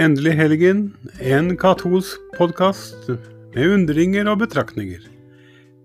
Endelig 0.00 0.32
helgen, 0.32 0.78
en 1.20 1.50
katolsk 1.60 2.22
podkast 2.32 3.10
med 3.52 3.72
undringer 3.74 4.30
og 4.32 4.38
betraktninger. 4.40 5.02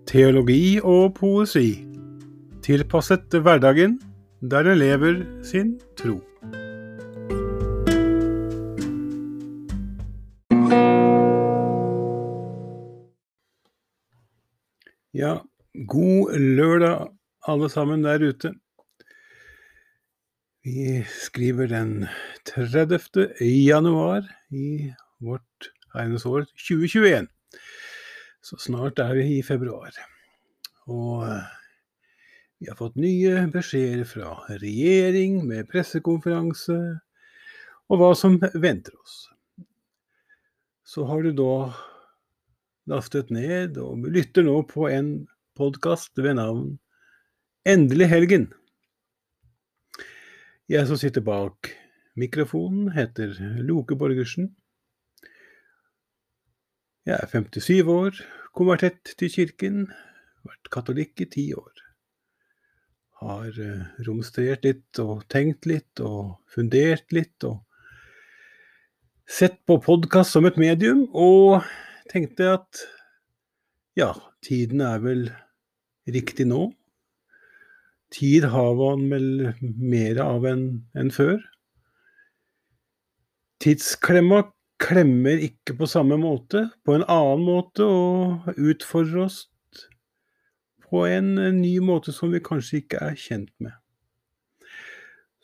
Teologi 0.08 0.78
og 0.80 1.18
poesi. 1.18 1.82
Tilpasset 2.64 3.36
hverdagen 3.44 3.98
der 4.40 4.70
en 4.72 4.80
lever 4.80 5.20
sin 5.44 5.74
tro. 6.00 6.16
Ja, 15.12 15.36
god 15.92 16.38
lørdag 16.40 17.10
alle 17.44 17.68
sammen 17.68 18.08
der 18.08 18.30
ute. 18.32 18.56
Vi 20.66 21.04
skriver 21.06 21.66
den 21.66 22.06
30. 22.44 22.98
januar 23.40 24.24
i 24.50 24.94
vårt 25.22 25.68
herrens 25.94 26.24
år 26.26 26.42
2021. 26.58 27.28
Så 28.42 28.58
snart 28.58 28.98
er 28.98 29.12
vi 29.14 29.36
i 29.36 29.44
februar. 29.46 29.94
Og 30.90 31.22
eh, 31.28 31.46
vi 32.58 32.66
har 32.66 32.80
fått 32.80 32.98
nye 32.98 33.44
beskjeder 33.54 34.02
fra 34.10 34.34
regjering 34.58 35.38
med 35.46 35.70
pressekonferanse 35.70 36.80
og 37.86 38.02
hva 38.02 38.10
som 38.18 38.40
venter 38.58 38.98
oss. 38.98 39.16
Så 40.82 41.06
har 41.06 41.22
du 41.22 41.30
da 41.30 41.70
lastet 42.90 43.30
ned 43.30 43.78
og 43.78 44.10
lytter 44.10 44.50
nå 44.50 44.64
på 44.66 44.90
en 44.90 45.14
podkast 45.54 46.18
ved 46.18 46.40
navn 46.42 46.72
Endelig 47.62 48.10
helgen. 48.10 48.50
Jeg 50.66 50.88
som 50.88 50.98
sitter 50.98 51.22
bak 51.22 51.68
mikrofonen, 52.18 52.88
heter 52.90 53.36
Loke 53.62 53.94
Borgersen. 53.94 54.48
Jeg 57.06 57.20
er 57.22 57.28
57 57.30 57.86
år, 57.86 58.16
konvertett 58.50 59.12
til 59.14 59.30
kirken, 59.30 59.76
vært 60.42 60.70
katolikk 60.74 61.22
i 61.22 61.28
ti 61.30 61.44
år. 61.54 61.84
Har 63.22 63.60
eh, 63.62 63.84
romstrert 64.08 64.66
litt 64.66 64.98
og 64.98 65.22
tenkt 65.30 65.68
litt 65.70 66.02
og 66.02 66.40
fundert 66.50 67.14
litt 67.14 67.46
og 67.46 67.62
sett 69.22 69.60
på 69.70 69.78
podkast 69.86 70.34
som 70.34 70.50
et 70.50 70.58
medium, 70.58 71.04
og 71.14 71.62
tenkte 72.10 72.50
at 72.56 72.82
ja, 73.94 74.10
tiden 74.42 74.82
er 74.82 74.98
vel 75.06 75.28
riktig 76.10 76.50
nå 76.50 76.72
Tid 78.14 78.44
har 78.52 78.74
man 78.78 79.08
vel 79.10 79.30
mer 79.60 80.20
av 80.22 80.46
enn 80.46 80.66
en 80.94 81.10
før. 81.10 81.40
Tidsklemma 83.62 84.44
klemmer 84.82 85.40
ikke 85.42 85.74
på 85.78 85.88
samme 85.90 86.18
måte, 86.20 86.68
på 86.84 86.94
en 86.94 87.06
annen 87.10 87.44
måte, 87.46 87.86
og 87.86 88.52
utfordrer 88.56 89.24
oss 89.26 89.40
på 90.86 91.02
en 91.08 91.34
ny 91.58 91.78
måte 91.82 92.14
som 92.14 92.30
vi 92.34 92.42
kanskje 92.44 92.82
ikke 92.82 93.00
er 93.08 93.16
kjent 93.18 93.50
med. 93.62 93.74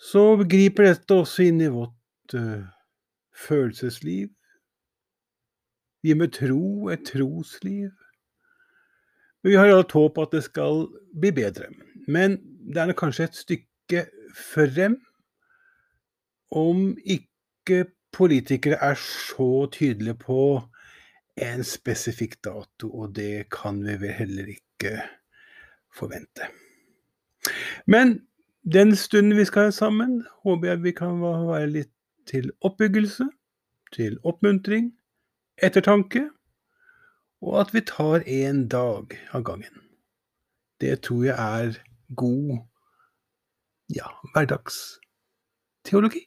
Så 0.02 0.22
griper 0.50 0.91
dette 0.91 1.19
også 1.22 1.48
inn 1.48 1.60
i 1.62 1.70
vårt 1.72 2.36
uh, 2.36 2.62
følelsesliv. 3.34 4.30
Vi 6.02 6.14
med 6.19 6.34
tro, 6.34 6.91
et 6.91 7.04
trosliv. 7.06 7.91
Vi 9.47 9.54
har 9.58 9.70
alt 9.70 9.94
håp 9.94 10.19
at 10.22 10.34
det 10.34 10.44
skal 10.47 10.86
bli 11.19 11.30
bedre. 11.34 11.70
Men 12.10 12.38
det 12.62 12.82
er 12.82 12.92
kanskje 12.98 13.24
et 13.28 13.38
stykke 13.38 14.05
frem 14.36 14.96
om 16.52 16.92
ikke 17.04 17.84
politikere 18.12 18.78
er 18.81 18.94
så 19.00 19.66
tydelige 19.72 20.19
på 20.20 20.60
en 21.42 21.64
spesifikk 21.64 22.37
dato, 22.44 22.91
og 22.91 23.14
det 23.16 23.48
kan 23.50 23.81
vi 23.84 23.97
vel 24.00 24.12
heller 24.12 24.50
ikke 24.53 24.98
forvente. 25.94 26.50
Men 27.87 28.20
den 28.72 28.97
stunden 28.97 29.38
vi 29.38 29.44
skal 29.44 29.70
ha 29.70 29.70
sammen, 29.70 30.26
håper 30.44 30.69
jeg 30.69 30.82
vi 30.82 30.92
kan 30.97 31.22
være 31.22 31.70
litt 31.70 31.92
til 32.28 32.50
oppbyggelse, 32.60 33.26
til 33.92 34.19
oppmuntring, 34.25 34.92
ettertanke, 35.62 36.28
og 37.42 37.60
at 37.60 37.72
vi 37.75 37.81
tar 37.81 38.22
en 38.26 38.69
dag 38.69 39.16
av 39.32 39.42
gangen. 39.44 39.81
Det 40.81 41.00
tror 41.03 41.25
jeg 41.25 41.34
er 41.38 41.81
god 42.17 42.59
ja, 43.93 44.06
hverdagsteologi. 44.34 46.25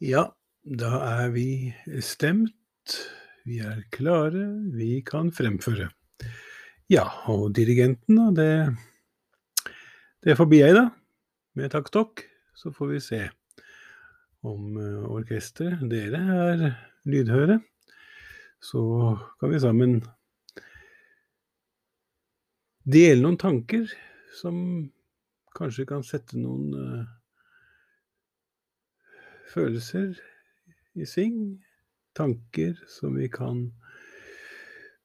Ja, 0.00 0.30
da 0.64 0.96
er 1.04 1.28
vi 1.34 1.74
stemt, 2.00 2.94
vi 3.44 3.58
er 3.60 3.82
klare, 3.92 4.46
vi 4.72 5.02
kan 5.04 5.28
fremføre. 5.32 5.90
Ja, 6.90 7.04
og 7.30 7.52
dirigenten, 7.54 8.16
da, 8.18 8.30
det, 8.34 9.74
det 10.26 10.34
får 10.34 10.46
bli 10.50 10.58
jeg, 10.58 10.74
da. 10.74 10.88
Med 11.54 11.70
takktokk. 11.70 12.24
Så 12.58 12.72
får 12.74 12.88
vi 12.90 12.98
se 13.04 13.20
om 14.42 14.74
uh, 14.74 15.04
orkesteret, 15.14 15.84
dere, 15.86 16.18
er 16.18 16.64
lydhøre. 17.06 17.60
Så 18.58 18.82
kan 19.38 19.54
vi 19.54 19.60
sammen 19.62 19.94
dele 22.82 23.22
noen 23.22 23.38
tanker 23.38 23.86
som 24.40 24.58
kanskje 25.54 25.86
kan 25.92 26.02
sette 26.02 26.42
noen 26.42 26.74
uh, 26.74 27.06
følelser 29.54 30.18
i 30.98 31.06
sving. 31.06 31.60
Tanker 32.18 32.74
som 32.90 33.14
vi 33.14 33.30
kan 33.30 33.68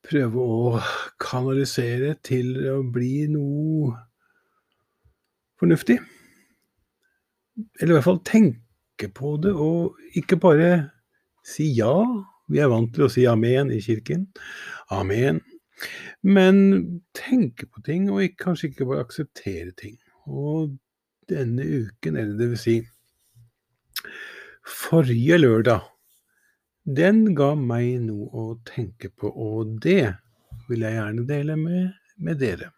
prøve 0.05 0.41
å 0.41 0.81
kanalisere 1.21 2.15
til 2.25 2.53
å 2.71 2.79
bli 2.93 3.25
noe 3.31 3.95
fornuftig. 5.59 5.97
Eller 7.79 7.93
i 7.93 7.97
hvert 7.97 8.07
fall 8.07 8.21
tenke 8.27 9.09
på 9.15 9.35
det, 9.43 9.53
og 9.55 9.97
ikke 10.17 10.39
bare 10.41 10.71
si 11.45 11.71
ja. 11.77 11.93
Vi 12.51 12.61
er 12.61 12.69
vant 12.69 12.91
til 12.93 13.07
å 13.07 13.11
si 13.11 13.25
amen 13.25 13.71
i 13.73 13.81
kirken. 13.81 14.27
Amen. 14.93 15.41
Men 16.21 16.59
tenke 17.17 17.65
på 17.65 17.81
ting, 17.85 18.09
og 18.11 18.23
ikke, 18.25 18.43
kanskje 18.49 18.71
ikke 18.71 18.89
bare 18.91 19.05
akseptere 19.05 19.73
ting. 19.79 19.97
Og 20.25 20.75
denne 21.29 21.65
uken, 21.65 22.19
eller 22.19 22.37
det 22.37 22.51
vil 22.53 22.61
si 22.61 22.77
forrige 24.65 25.39
lørdag, 25.41 25.85
den 26.85 27.33
ga 27.33 27.55
meg 27.57 27.97
noe 28.05 28.29
å 28.29 28.45
tenke 28.65 29.09
på, 29.09 29.29
og 29.29 29.79
det 29.81 30.13
vil 30.69 30.85
jeg 30.85 30.97
gjerne 30.99 31.25
dele 31.25 31.55
med, 31.57 31.95
med 32.21 32.37
dere. 32.37 32.69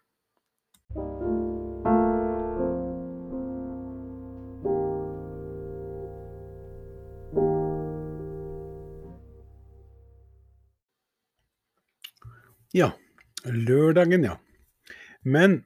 Ja, 12.72 12.90
lørdagen, 13.44 14.24
ja. 14.24 14.38
Men 15.24 15.62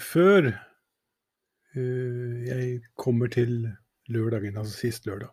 før 0.00 0.50
uh, 0.52 2.36
jeg 2.44 2.82
kommer 2.96 3.32
til 3.32 3.70
lørdagen, 4.12 4.56
altså 4.60 4.84
sist 4.84 5.08
lørdag, 5.08 5.32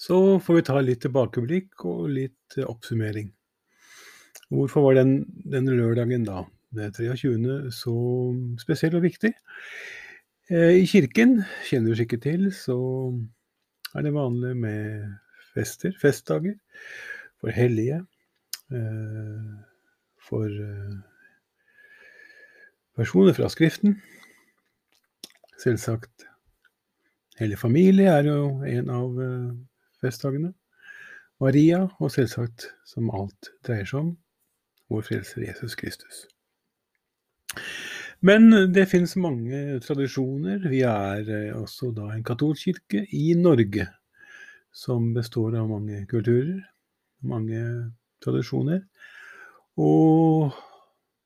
så 0.00 0.38
får 0.40 0.56
vi 0.56 0.62
ta 0.64 0.80
litt 0.80 1.02
tilbakeblikk 1.04 1.84
og 1.88 2.06
litt 2.14 2.56
eh, 2.56 2.64
oppsummering. 2.64 3.28
Hvorfor 4.50 4.86
var 4.86 4.96
den, 4.96 5.26
den 5.52 5.68
lørdagen, 5.68 6.24
da, 6.24 6.46
den 6.74 6.94
23., 6.96 7.68
så 7.74 7.96
spesiell 8.62 8.96
og 8.96 9.04
viktig? 9.04 9.34
Eh, 10.48 10.80
I 10.80 10.86
kirken, 10.88 11.42
kjenner 11.68 11.92
du 11.92 12.00
sikkert 12.00 12.24
til, 12.24 12.48
så 12.56 12.78
er 13.92 14.06
det 14.06 14.16
vanlig 14.16 14.54
med 14.64 15.12
fester, 15.52 15.92
festdager, 16.00 16.56
for 17.40 17.52
hellige, 17.52 18.00
eh, 18.72 19.52
for 20.30 20.48
personer 22.96 23.36
fra 23.36 23.52
Skriften. 23.52 24.00
Selvsagt 25.60 26.24
Hele 27.40 27.56
familie 27.56 28.12
er 28.12 28.26
jo 28.28 28.40
en 28.68 28.90
av 28.92 29.20
festdagene. 30.02 30.52
Maria, 31.40 31.86
og 32.00 32.12
selvsagt, 32.12 32.68
som 32.84 33.08
alt 33.16 33.52
dreier 33.64 33.88
seg 33.88 34.02
om, 34.02 34.10
vår 34.92 35.06
frelser 35.06 35.46
Jesus 35.46 35.76
Kristus. 35.78 36.26
Men 38.20 38.50
det 38.74 38.84
finnes 38.90 39.16
mange 39.16 39.78
tradisjoner. 39.80 40.66
Vi 40.68 40.82
er 40.84 41.24
eh, 41.24 41.56
også 41.56 41.88
da 41.96 42.10
en 42.12 42.24
katolsk 42.26 42.68
kirke 42.68 43.06
i 43.16 43.32
Norge. 43.38 43.88
som 44.72 45.08
består 45.10 45.56
av 45.58 45.66
mange 45.66 46.04
kulturer, 46.06 46.60
mange 47.26 47.58
tradisjoner. 48.22 48.84
Og 49.82 50.52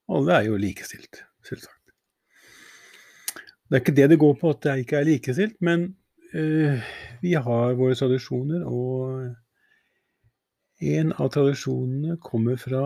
alle 0.09 0.38
er 0.38 0.47
jo 0.49 0.56
likestilt, 0.56 1.20
selvsagt. 1.44 1.93
Det 3.69 3.77
er 3.77 3.82
ikke 3.82 3.97
det 3.99 4.09
det 4.15 4.19
går 4.23 4.35
på 4.41 4.55
at 4.55 4.62
det 4.65 4.79
ikke 4.87 4.97
er 4.97 5.09
likestilt, 5.11 5.59
men 5.61 5.91
uh, 6.32 6.81
vi 7.23 7.35
har 7.35 7.77
våre 7.79 7.95
tradisjoner, 7.99 8.65
og 8.67 9.35
en 10.85 11.13
av 11.13 11.31
tradisjonene 11.35 12.19
kommer 12.23 12.59
fra 12.61 12.83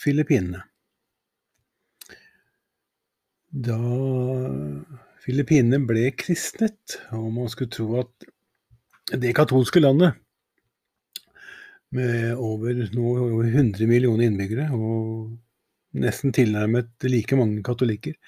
Filippinene. 0.00 0.64
Da 3.48 3.78
Filippinene 5.24 5.80
ble 5.88 6.10
kristnet, 6.18 6.98
og 7.16 7.30
man 7.36 7.48
skulle 7.52 7.72
tro 7.72 7.88
at 8.02 8.28
det 9.16 9.34
katolske 9.36 9.80
landet 9.80 10.18
med 11.96 12.34
over, 12.36 12.82
nå, 12.92 13.04
over 13.24 13.46
100 13.48 13.88
millioner 13.88 14.28
innbyggere 14.28 14.68
og 14.76 15.30
nesten 15.98 16.34
tilnærmet 16.36 17.08
like 17.08 17.36
mange 17.38 17.62
katolikker, 17.64 18.18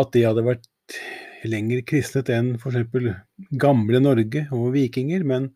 at 0.00 0.10
det 0.16 0.24
hadde 0.26 0.42
vært 0.46 0.98
lenger 1.50 1.82
kristnet 1.86 2.30
enn 2.32 2.54
f.eks. 2.58 3.14
gamle 3.60 4.00
Norge 4.02 4.46
og 4.54 4.72
vikinger. 4.74 5.24
Men 5.26 5.50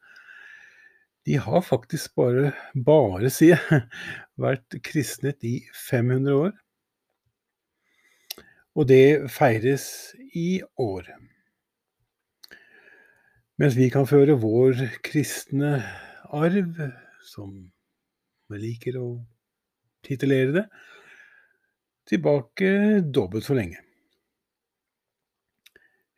de 1.29 1.37
har 1.43 1.64
faktisk 1.64 2.14
bare, 2.17 2.52
bare 2.75 3.31
si, 3.32 3.50
vært 4.44 4.79
kristnet 4.85 5.44
i 5.44 5.61
500 5.88 6.37
år. 6.37 6.52
Og 8.79 8.87
det 8.88 9.31
feires 9.35 9.88
i 10.38 10.61
år. 10.79 11.08
Mens 13.58 13.75
vi 13.75 13.88
kan 13.90 14.06
føre 14.06 14.38
vår 14.38 14.85
kristne 15.02 15.81
arv, 16.31 16.79
som 17.26 17.50
vi 18.49 18.61
liker 18.62 19.00
å 19.00 19.08
titulere 20.06 20.55
det, 20.55 20.64
tilbake 22.08 22.70
dobbelt 23.02 23.49
så 23.49 23.56
lenge. 23.58 23.82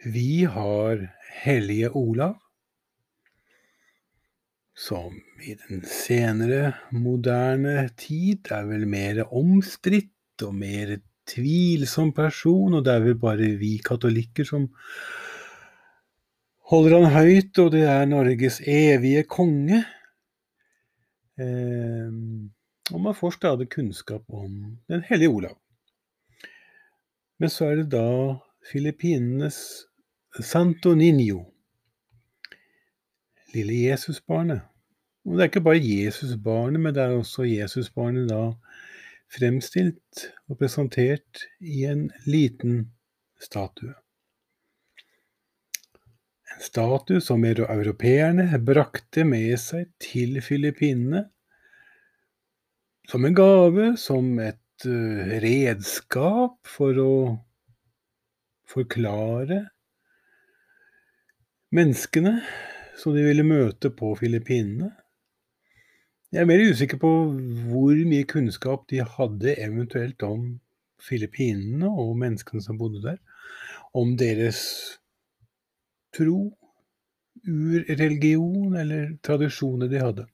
Vi 0.04 0.44
har 0.44 1.16
hellige 1.42 1.90
Olav, 1.90 2.38
som 4.72 5.12
i 5.44 5.54
den 5.68 5.82
senere, 5.84 6.72
moderne 6.96 7.90
tid 8.00 8.48
er 8.48 8.64
vel 8.64 8.86
mer 8.88 9.26
omstridt 9.28 10.44
og 10.46 10.54
mer 10.56 10.94
tvilsom 11.28 12.14
person, 12.16 12.78
og 12.78 12.86
det 12.86 12.94
er 12.94 13.04
vel 13.04 13.18
bare 13.20 13.50
vi 13.60 13.74
katolikker 13.84 14.48
som 14.48 14.70
holder 16.72 16.96
han 16.96 17.12
høyt, 17.18 17.52
og 17.60 17.68
det 17.76 17.84
er 17.84 18.08
Norges 18.08 18.62
evige 18.64 19.26
konge. 19.28 19.82
Eh, 21.36 22.08
og 22.88 23.04
man 23.04 23.20
får 23.20 23.36
stadig 23.36 23.68
kunnskap 23.68 24.24
om 24.32 24.80
Den 24.88 25.04
hellige 25.04 25.28
Olav. 25.28 25.60
Men 27.36 27.52
så 27.52 27.68
er 27.68 27.82
det 27.82 27.90
da 27.92 28.40
Filippinenes 28.72 29.89
Santo 30.38 30.94
Niño, 30.94 31.42
lille 33.54 33.74
Jesusbarnet. 33.90 34.62
Og 35.26 35.34
det 35.34 35.42
er 35.42 35.48
ikke 35.50 35.64
bare 35.66 35.82
Jesusbarnet, 35.82 36.80
men 36.80 36.94
det 36.94 37.02
er 37.02 37.16
også 37.16 37.42
Jesusbarnet 37.50 38.28
da 38.30 38.52
fremstilt 39.34 40.28
og 40.46 40.60
presentert 40.60 41.42
i 41.58 41.82
en 41.90 42.06
liten 42.30 42.92
statue. 43.42 43.90
En 46.54 46.62
statue 46.62 47.20
som 47.20 47.44
europeerne 47.44 48.46
brakte 48.62 49.26
med 49.26 49.58
seg 49.58 49.90
til 49.98 50.38
Filippinene 50.46 51.26
som 53.10 53.26
en 53.26 53.34
gave, 53.34 53.90
som 53.98 54.38
et 54.38 54.86
uh, 54.86 55.36
redskap 55.42 56.70
for 56.70 57.02
å 57.02 57.14
forklare 58.70 59.64
menneskene 61.74 62.40
som 62.98 63.14
de 63.14 63.22
ville 63.24 63.46
møte 63.46 63.92
på 63.94 64.12
Filippinene. 64.18 64.90
Jeg 66.30 66.42
er 66.42 66.48
mer 66.50 66.62
usikker 66.62 66.98
på 67.02 67.10
hvor 67.70 68.00
mye 68.06 68.26
kunnskap 68.30 68.86
de 68.90 69.02
hadde 69.02 69.56
eventuelt 69.58 70.22
om 70.26 70.58
Filippinene 71.02 71.88
og 71.90 72.16
menneskene 72.20 72.62
som 72.62 72.78
bodde 72.78 73.02
der. 73.02 73.18
Om 73.94 74.16
deres 74.18 74.60
tro, 76.14 76.52
urreligion 77.46 78.76
eller 78.76 79.16
tradisjoner 79.26 79.90
de 79.90 80.02
hadde. 80.02 80.26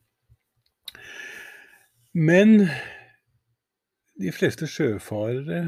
Men 2.16 2.66
de 4.16 4.32
fleste 4.32 4.68
sjøfarere 4.68 5.62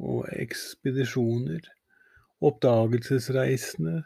og 0.00 0.24
ekspedisjoner, 0.32 1.68
oppdagelsesreisende, 2.42 4.00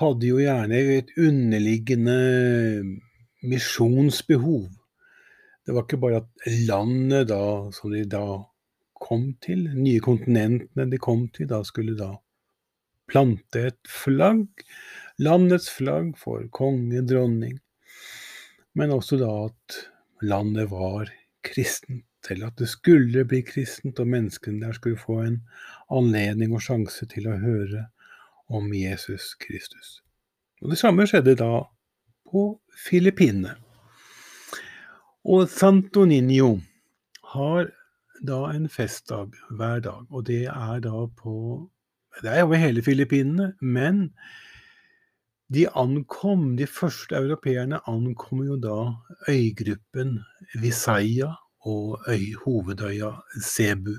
hadde 0.00 0.28
jo 0.30 0.38
gjerne 0.40 0.78
et 0.96 1.10
underliggende 1.20 2.16
misjonsbehov. 3.42 4.70
Det 5.62 5.74
var 5.74 5.84
ikke 5.84 6.00
bare 6.02 6.22
at 6.22 6.52
landet 6.68 7.28
da, 7.30 7.44
som 7.74 7.92
de 7.92 8.04
da 8.08 8.24
kom 9.02 9.32
til, 9.42 9.66
nye 9.76 10.00
kontinentene 10.02 10.86
de 10.90 11.00
kom 11.02 11.26
til, 11.34 11.50
da 11.50 11.62
skulle 11.66 11.96
da 11.98 12.14
plante 13.10 13.66
et 13.68 13.90
flagg, 13.90 14.46
landets 15.20 15.68
flagg 15.70 16.14
for 16.18 16.46
konge, 16.54 17.02
dronning, 17.06 17.58
men 18.78 18.94
også 18.94 19.18
da 19.20 19.30
at 19.50 19.82
landet 20.24 20.70
var 20.70 21.10
kristent, 21.44 22.06
eller 22.30 22.48
at 22.48 22.62
det 22.62 22.70
skulle 22.70 23.26
bli 23.28 23.42
kristent, 23.44 24.00
og 24.00 24.08
menneskene 24.08 24.62
der 24.64 24.78
skulle 24.78 24.98
få 24.98 25.20
en 25.26 25.42
anledning 25.92 26.54
og 26.54 26.62
sjanse 26.64 27.06
til 27.10 27.28
å 27.28 27.40
høre 27.42 27.88
om 28.48 28.74
Jesus 28.74 29.34
Kristus. 29.34 30.00
Og 30.62 30.70
Det 30.70 30.78
samme 30.78 31.06
skjedde 31.06 31.36
da 31.36 31.64
på 32.30 32.60
Filippinene. 32.86 33.56
Og 35.24 35.48
Santo 35.48 36.04
Niño 36.04 36.60
har 37.34 37.70
da 38.26 38.40
en 38.54 38.68
festdag 38.68 39.34
hver 39.50 39.80
dag, 39.80 40.06
og 40.10 40.26
det 40.26 40.44
er 40.46 40.80
da 40.80 41.06
på 41.18 41.68
det 42.22 42.30
er 42.30 42.42
over 42.42 42.60
hele 42.60 42.82
Filippinene, 42.82 43.52
men 43.60 44.10
de 45.54 45.66
ankom, 45.68 46.56
de 46.56 46.66
første 46.66 47.16
europeerne 47.16 47.80
ankom 47.88 48.44
jo 48.44 48.56
da 48.60 48.76
øygruppen 49.28 50.18
Visaya 50.60 51.32
og 51.64 52.04
øy, 52.08 52.34
hovedøya 52.44 53.10
Cebu. 53.44 53.96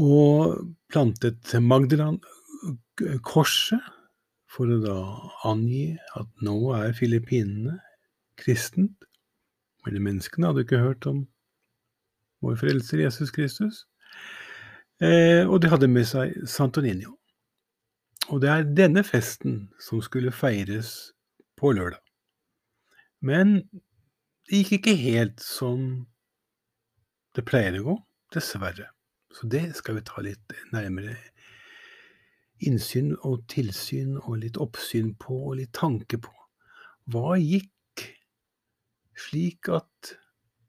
Og 0.00 0.56
plantet 0.90 1.54
Magdalan-korset 1.62 3.80
for 4.54 4.70
å 4.70 4.78
da 4.82 4.98
angi 5.50 5.98
at 6.18 6.28
nå 6.46 6.56
er 6.78 6.96
Filippinene 6.98 7.74
kristent. 8.40 8.96
Men 9.84 10.02
menneskene 10.02 10.46
hadde 10.50 10.64
ikke 10.64 10.82
hørt 10.82 11.06
om 11.10 11.18
vår 12.44 12.56
frelser 12.60 12.98
Jesus 13.04 13.30
Kristus. 13.34 13.76
Eh, 15.02 15.42
og 15.46 15.56
de 15.62 15.70
hadde 15.72 15.88
med 15.90 16.06
seg 16.08 16.26
Santoninio. 16.48 17.12
Og 18.32 18.40
det 18.40 18.50
er 18.50 18.74
denne 18.78 19.02
festen 19.04 19.68
som 19.82 20.00
skulle 20.02 20.32
feires 20.32 21.12
på 21.60 21.74
lørdag. 21.76 22.00
Men 23.24 23.58
det 24.48 24.62
gikk 24.62 24.72
ikke 24.78 24.96
helt 25.00 25.40
som 25.44 26.06
det 27.34 27.44
pleier 27.48 27.80
å 27.80 27.86
gå, 27.88 27.96
dessverre. 28.36 28.93
Så 29.34 29.48
det 29.50 29.66
skal 29.76 29.98
vi 29.98 30.06
ta 30.06 30.22
litt 30.22 30.54
nærmere 30.74 31.16
innsyn 32.64 33.12
og 33.26 33.42
tilsyn 33.50 34.14
og 34.22 34.38
litt 34.44 34.58
oppsyn 34.62 35.12
på 35.20 35.36
og 35.50 35.56
litt 35.58 35.74
tanke 35.74 36.20
på. 36.22 36.30
Hva 37.10 37.34
gikk 37.40 38.04
slik 39.26 39.68
at 39.74 40.14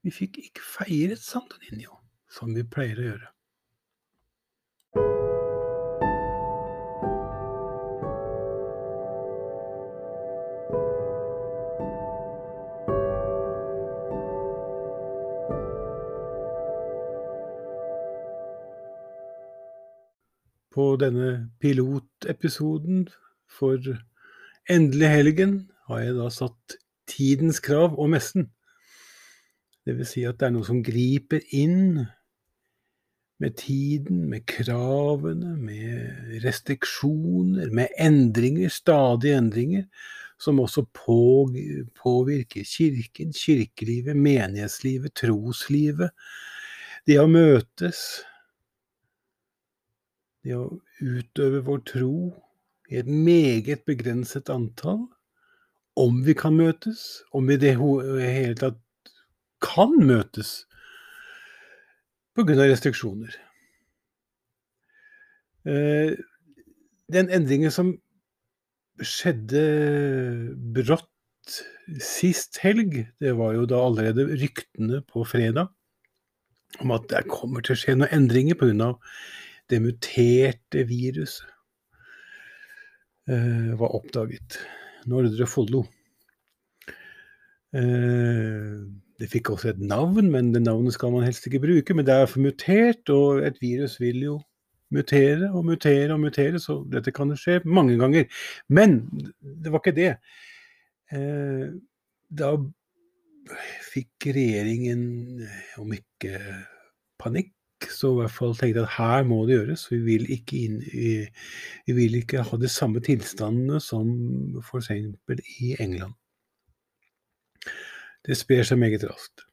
vi 0.02 0.12
fikk 0.14 0.40
ikke 0.42 0.66
feiret 0.66 1.22
Santoninio 1.22 2.00
som 2.30 2.52
vi 2.54 2.66
pleier 2.66 3.00
å 3.00 3.08
gjøre? 3.10 3.30
På 20.76 20.90
denne 21.00 21.48
pilotepisoden 21.62 23.06
for 23.48 23.80
endelig 24.68 25.08
helgen 25.08 25.56
har 25.88 26.02
jeg 26.02 26.18
da 26.18 26.28
satt 26.34 26.76
tidens 27.08 27.62
krav 27.64 27.96
og 27.96 28.10
messen. 28.12 28.50
Det 29.86 29.94
vil 29.96 30.08
si 30.08 30.26
at 30.26 30.40
det 30.40 30.48
er 30.48 30.54
noe 30.56 30.66
som 30.66 30.82
griper 30.84 31.44
inn 31.54 32.02
med 33.38 33.56
tiden, 33.60 34.24
med 34.30 34.46
kravene, 34.48 35.54
med 35.60 36.40
restriksjoner, 36.44 37.70
med 37.70 37.92
endringer, 38.00 38.72
stadige 38.72 39.36
endringer, 39.38 39.84
som 40.40 40.60
også 40.60 40.84
påvirker 40.96 42.64
kirken, 42.64 43.32
kirkelivet, 43.32 44.16
menighetslivet, 44.16 45.14
troslivet. 45.16 46.10
Det 47.06 47.20
å 47.20 47.28
møtes, 47.30 48.24
det 50.46 50.54
å 50.56 50.78
utøve 51.02 51.64
vår 51.66 51.82
tro 51.90 52.14
i 52.90 53.00
et 53.00 53.08
meget 53.10 53.82
begrenset 53.88 54.50
antall, 54.52 55.06
om 55.98 56.20
vi 56.26 56.36
kan 56.38 56.54
møtes, 56.54 57.24
om 57.34 57.48
vi 57.48 57.56
i 57.56 57.62
det 57.62 57.74
hele 57.74 58.54
tatt 58.60 58.80
kan 59.64 59.94
møtes 59.96 60.66
pga. 62.36 62.54
restriksjoner. 62.68 63.32
Eh, 65.66 66.12
den 67.10 67.30
endringen 67.32 67.72
som 67.72 67.94
skjedde 69.02 69.62
brått 70.76 71.56
sist 72.02 72.60
helg, 72.62 73.06
det 73.22 73.32
var 73.38 73.56
jo 73.56 73.66
da 73.70 73.80
allerede 73.82 74.28
ryktene 74.36 75.02
på 75.08 75.24
fredag 75.26 75.72
om 76.82 76.92
at 76.92 77.06
det 77.10 77.24
kommer 77.30 77.64
til 77.64 77.76
å 77.76 77.80
skje 77.80 77.96
noen 77.96 78.14
endringer 78.14 78.58
pga. 78.58 78.92
Det 79.70 79.82
muterte 79.82 80.84
viruset 80.88 81.46
eh, 83.30 83.72
var 83.78 83.94
oppdaget. 83.98 84.58
Nordre 85.10 85.46
Follo. 85.50 85.84
Eh, 87.74 88.76
det 89.16 89.30
fikk 89.32 89.50
også 89.54 89.72
et 89.72 89.80
navn, 89.80 90.30
men 90.32 90.52
det 90.54 90.62
navnet 90.62 90.94
skal 90.94 91.14
man 91.14 91.24
helst 91.26 91.46
ikke 91.48 91.62
bruke. 91.64 91.96
Men 91.96 92.06
det 92.06 92.14
er 92.14 92.30
for 92.30 92.44
mutert, 92.44 93.08
og 93.10 93.42
et 93.46 93.58
virus 93.62 93.98
vil 94.00 94.22
jo 94.22 94.38
mutere 94.94 95.50
og 95.50 95.64
mutere 95.66 96.12
og 96.14 96.20
mutere, 96.22 96.60
så 96.62 96.78
dette 96.92 97.12
kan 97.14 97.32
jo 97.32 97.38
skje 97.40 97.60
mange 97.64 97.96
ganger. 97.98 98.28
Men 98.68 99.00
det 99.40 99.72
var 99.72 99.82
ikke 99.82 99.96
det. 99.96 100.12
Eh, 101.12 101.68
da 102.30 102.52
fikk 103.86 104.28
regjeringen, 104.36 105.02
om 105.80 105.92
ikke 105.94 106.38
panikk, 107.20 107.55
så 107.92 108.12
i 108.12 108.20
hvert 108.20 108.32
fall 108.32 108.54
tenkte 108.56 108.84
at 108.86 108.94
her 108.96 109.26
må 109.28 109.42
det 109.46 109.58
gjøres. 109.58 109.86
Vi 109.90 109.98
vil 110.04 110.24
ikke, 110.32 110.60
inn, 110.64 110.78
vi 111.86 111.96
vil 111.96 112.16
ikke 112.20 112.44
ha 112.46 112.58
de 112.60 112.70
samme 112.72 113.02
tilstandene 113.04 113.80
som 113.84 114.08
f.eks. 114.62 114.90
i 115.60 115.74
England. 115.82 116.14
Det 118.26 118.38
sprer 118.38 118.66
seg 118.66 118.80
meget 118.80 119.04
raskt. 119.06 119.44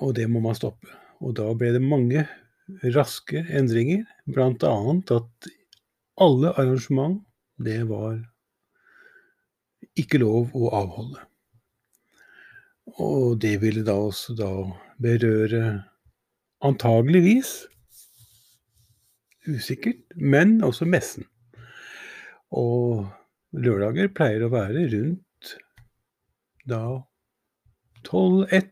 Og 0.00 0.14
det 0.16 0.28
må 0.30 0.40
man 0.40 0.56
stoppe. 0.56 0.88
Og 1.20 1.34
da 1.36 1.50
ble 1.58 1.74
det 1.74 1.82
mange 1.84 2.24
raske 2.94 3.42
endringer, 3.52 4.06
bl.a. 4.24 4.72
at 5.16 5.50
alle 6.22 6.54
arrangement, 6.56 7.20
det 7.62 7.82
var 7.90 8.16
ikke 9.98 10.22
lov 10.22 10.54
å 10.56 10.70
avholde. 10.78 11.20
Og 13.02 13.38
det 13.42 13.58
ville 13.62 13.84
da 13.86 13.94
også 14.08 14.34
da 14.38 14.50
berøre 15.02 15.91
antageligvis 16.62 17.52
usikkert, 19.48 20.02
men 20.16 20.60
også 20.64 20.86
messen. 20.86 21.26
Og 22.52 23.08
lørdager 23.52 24.12
pleier 24.14 24.44
å 24.46 24.52
være 24.52 24.86
rundt 24.92 25.56
da 26.68 26.82
12-1, 28.06 28.70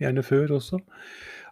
gjerne 0.00 0.24
før 0.24 0.56
også, 0.58 0.80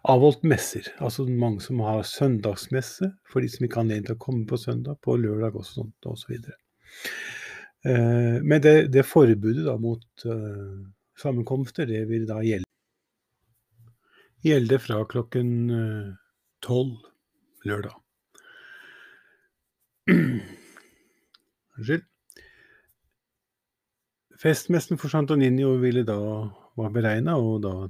avholdt 0.09 0.45
messer. 0.47 0.91
Altså 1.01 1.25
mange 1.25 1.63
som 1.65 1.81
har 1.83 2.05
søndagsmesse, 2.07 3.11
for 3.29 3.43
de 3.43 3.49
som 3.51 3.65
ikke 3.65 3.79
har 3.79 3.87
anledning 3.87 4.09
til 4.09 4.17
å 4.17 4.23
komme 4.27 4.45
på 4.49 4.59
søndag, 4.61 5.01
på 5.03 5.17
lørdag 5.19 5.57
sånt, 5.65 5.97
og 6.05 6.17
så 6.21 6.31
videre. 6.31 6.57
Eh, 7.87 8.39
men 8.43 8.61
det, 8.63 8.77
det 8.93 9.07
forbudet 9.07 9.65
da 9.65 9.77
mot 9.79 10.25
uh, 10.27 10.79
sammenkomster, 11.19 11.87
det 11.89 12.05
vil 12.09 12.27
da 12.29 12.41
gjelde. 12.43 12.68
Gjelde 14.41 14.79
fra 14.79 15.05
klokken 15.05 15.69
eh, 15.69 16.13
tolv 16.63 16.95
lørdag. 17.67 17.95
Unnskyld. 21.77 22.05
Festmessen 24.39 24.97
for 24.97 25.11
Santoninio 25.11 25.73
ville 25.81 26.05
da 26.07 26.15
var 26.79 26.93
beregna 26.95 27.35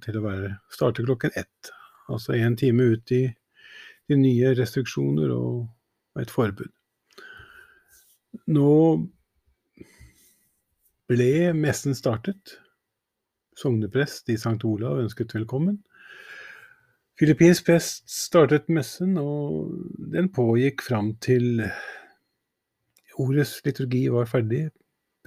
til 0.02 0.18
å 0.18 0.24
være, 0.24 0.56
starte 0.74 1.06
klokken 1.06 1.36
ett. 1.38 1.70
Altså 2.10 2.34
én 2.34 2.58
time 2.58 2.88
ut 2.96 3.12
i 3.14 3.28
de 4.10 4.18
nye 4.18 4.56
restriksjoner 4.58 5.30
og 5.36 5.68
et 6.18 6.34
forbud. 6.34 6.72
Nå 8.50 8.72
ble 11.10 11.54
messen 11.54 11.94
startet. 11.98 12.58
Sogneprest 13.54 14.34
i 14.34 14.40
St. 14.40 14.58
Olav 14.66 15.04
ønsket 15.04 15.38
velkommen. 15.38 15.78
Filippinsk 17.20 17.66
prest 17.68 18.06
startet 18.08 18.70
messen, 18.72 19.18
og 19.20 19.74
den 20.14 20.30
pågikk 20.32 20.86
fram 20.86 21.12
til 21.20 21.66
ordets 23.20 23.58
liturgi 23.66 24.06
var 24.14 24.30
ferdig. 24.30 24.70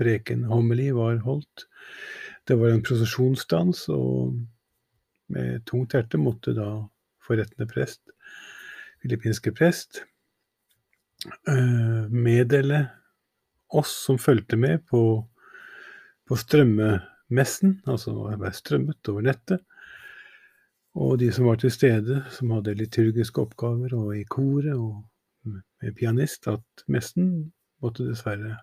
Preken 0.01 0.47
homily 0.49 0.89
var 0.97 1.19
holdt. 1.27 1.67
Det 2.49 2.57
var 2.57 2.73
en 2.73 2.81
prosesjonsdans, 2.83 3.85
og 3.93 4.39
med 5.33 5.67
tungt 5.69 5.93
hjerte 5.93 6.21
måtte 6.21 6.55
da 6.57 6.71
forrettende 7.23 7.69
prest, 7.69 8.01
filippinske 9.05 9.53
prest, 9.55 10.01
eh, 11.45 12.09
meddele 12.09 12.87
oss 13.69 13.93
som 14.07 14.17
fulgte 14.21 14.57
med 14.57 14.81
på, 14.89 15.03
på 16.29 16.41
strømmemessen, 16.41 17.83
altså 17.85 18.17
være 18.33 18.57
strømmet 18.57 19.13
over 19.13 19.29
nettet, 19.29 19.61
og 20.95 21.19
de 21.23 21.31
som 21.33 21.49
var 21.49 21.57
til 21.63 21.73
stede, 21.73 22.21
som 22.31 22.53
hadde 22.53 22.77
liturgiske 22.77 23.41
oppgaver, 23.41 23.95
og 23.97 24.13
i 24.19 24.27
koret 24.29 24.75
og 24.75 25.03
med 25.45 25.97
pianist, 25.99 26.47
at 26.47 26.87
messen 26.87 27.53
måtte 27.83 28.07
dessverre 28.07 28.59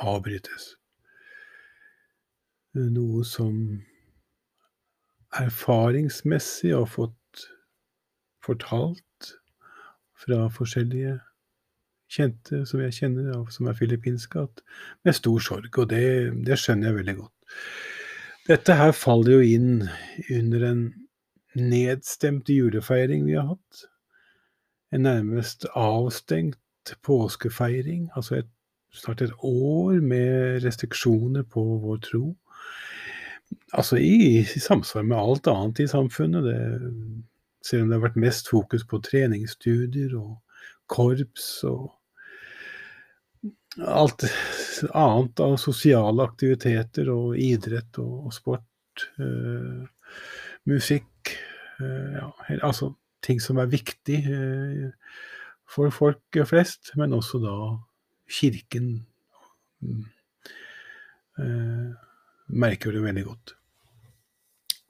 avbrytes 0.00 0.74
noe 2.74 3.22
som 3.26 3.58
erfaringsmessig 5.34 6.72
har 6.74 6.88
fått 6.90 7.46
fortalt 8.44 9.30
fra 10.24 10.44
forskjellige 10.52 11.18
kjente 12.14 12.62
som 12.68 12.82
jeg 12.82 12.94
kjenner, 12.98 13.32
som 13.50 13.68
er 13.70 13.78
filippinske, 13.78 14.46
med 15.04 15.16
stor 15.16 15.40
sorg. 15.42 15.70
Og 15.78 15.88
det, 15.90 16.06
det, 16.46 16.58
skjønner 16.60 16.90
jeg 16.90 16.98
veldig 17.00 17.16
godt. 17.22 17.56
Dette 18.44 18.76
her 18.76 18.92
faller 18.92 19.38
jo 19.38 19.56
inn 19.56 19.86
under 20.30 20.66
en 20.68 20.84
nedstemt 21.56 22.48
julefeiring 22.48 23.26
vi 23.26 23.36
har 23.38 23.54
hatt. 23.54 23.84
En 24.94 25.06
nærmest 25.06 25.66
avstengt 25.74 26.94
påskefeiring. 27.02 28.10
Altså 28.16 28.42
et, 28.42 28.50
snart 28.94 29.22
et 29.22 29.34
år 29.38 30.00
med 30.00 30.64
restriksjoner 30.64 31.42
på 31.50 31.64
vår 31.82 32.02
tro 32.10 32.26
altså 33.72 33.96
i, 33.96 34.38
i, 34.40 34.60
samsvar 34.60 35.02
med 35.02 35.18
alt 35.18 35.46
annet 35.50 35.80
i 35.84 35.88
samfunnet. 35.88 36.44
Det, 36.44 36.58
selv 37.64 37.84
om 37.84 37.90
det 37.90 37.98
har 37.98 38.06
vært 38.08 38.22
mest 38.24 38.50
fokus 38.50 38.84
på 38.88 39.00
treningsstudier 39.04 40.16
og 40.18 40.38
korps 40.90 41.48
og 41.68 41.94
alt 43.80 44.26
annet 44.92 45.40
av 45.42 45.56
sosiale 45.58 46.26
aktiviteter 46.28 47.10
og 47.12 47.38
idrett 47.40 47.98
og 48.02 48.30
sport. 48.34 49.08
Øh, 49.18 49.82
musikk. 50.70 51.08
Øh, 51.80 52.12
ja, 52.14 52.28
altså 52.62 52.92
ting 53.22 53.42
som 53.42 53.58
er 53.58 53.66
viktig 53.66 54.20
øh, 54.30 54.92
for 55.74 55.90
folk 55.90 56.38
flest, 56.46 56.92
men 56.96 57.12
også 57.12 57.40
da 57.42 57.54
kirken. 58.30 59.06
Uh, 61.34 61.90
merker 62.46 62.92
det 62.94 63.02
veldig 63.02 63.24
godt. 63.24 63.54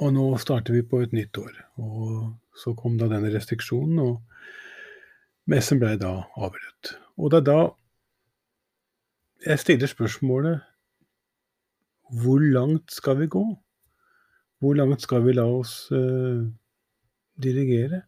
Og 0.04 0.12
nå 0.12 0.24
starter 0.42 0.74
vi 0.74 0.82
på 0.82 1.00
et 1.04 1.14
nytt 1.14 1.38
år. 1.38 1.54
Og 1.80 2.34
så 2.58 2.74
kom 2.78 2.98
da 2.98 3.08
denne 3.10 3.32
restriksjonen, 3.32 3.98
og 4.02 4.22
messen 5.50 5.80
ble 5.80 5.94
da 6.00 6.12
avbrutt. 6.36 6.94
Og 7.16 7.32
det 7.32 7.42
er 7.42 7.48
da 7.48 7.58
jeg 9.44 9.60
stiller 9.60 9.90
spørsmålet 9.90 10.62
hvor 12.20 12.40
langt 12.40 12.92
skal 12.92 13.18
vi 13.18 13.26
gå? 13.32 13.42
Hvor 14.60 14.76
langt 14.76 15.02
skal 15.02 15.24
vi 15.24 15.34
la 15.34 15.44
oss 15.48 15.88
uh, 15.92 16.44
dirigere? 17.40 18.04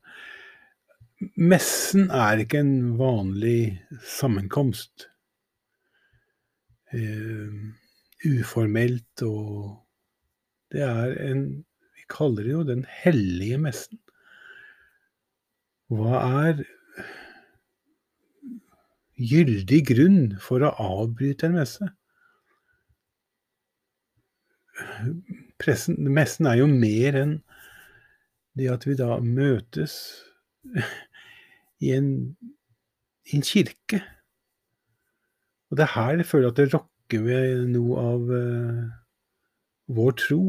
Messen 1.36 2.10
er 2.12 2.42
ikke 2.42 2.60
en 2.60 2.96
vanlig 3.00 3.80
sammenkomst. 4.04 5.08
Uh, 6.92 7.72
uformelt 8.24 9.22
og 9.26 9.82
Det 10.70 10.80
er 10.82 11.16
en 11.26 11.64
Vi 11.98 12.04
kaller 12.08 12.46
det 12.46 12.52
jo 12.52 12.62
Den 12.62 12.84
hellige 13.02 13.58
messen. 13.58 13.98
Hva 15.90 16.20
er 16.46 16.62
gyldig 19.16 19.80
grunn 19.90 20.20
for 20.42 20.64
å 20.66 20.72
avbryte 20.82 21.48
en 21.48 21.58
messe? 21.58 21.90
Pressen, 25.62 25.98
messen 26.12 26.48
er 26.50 26.58
jo 26.60 26.66
mer 26.70 27.20
enn 27.22 27.36
det 28.56 28.70
at 28.72 28.86
vi 28.88 28.96
da 28.98 29.18
møtes 29.20 29.96
i 31.84 31.92
en, 31.92 32.36
i 33.28 33.36
en 33.36 33.44
kirke. 33.44 34.00
Og 35.70 35.78
det 35.78 35.86
er 35.86 35.94
her 35.96 36.20
jeg 36.20 36.28
føler 36.30 36.52
at 36.52 36.60
det 36.60 36.72
rokker 36.74 37.24
ved 37.26 37.66
noe 37.70 37.98
av 38.00 38.30
uh, 38.30 38.86
vår 39.96 40.16
tro. 40.22 40.42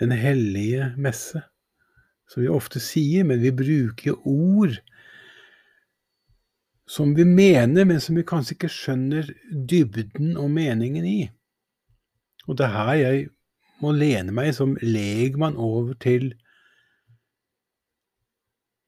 Den 0.00 0.14
hellige 0.16 0.92
messe, 0.96 1.42
som 2.30 2.44
vi 2.44 2.48
ofte 2.48 2.80
sier, 2.80 3.26
men 3.28 3.42
vi 3.42 3.52
bruker 3.52 4.16
ord 4.28 4.78
som 6.90 7.12
vi 7.14 7.24
mener, 7.24 7.84
men 7.84 8.00
som 8.02 8.16
vi 8.18 8.24
kanskje 8.26 8.56
ikke 8.56 8.72
skjønner 8.72 9.28
dybden 9.50 10.32
og 10.40 10.48
meningen 10.50 11.04
i. 11.06 11.20
Og 12.48 12.56
det 12.58 12.66
er 12.66 12.74
her 12.74 12.96
jeg 12.98 13.28
må 13.80 13.92
lene 13.96 14.32
meg 14.34 14.52
som 14.56 14.76
legmann 14.82 15.56
over 15.60 15.96
til 16.00 16.32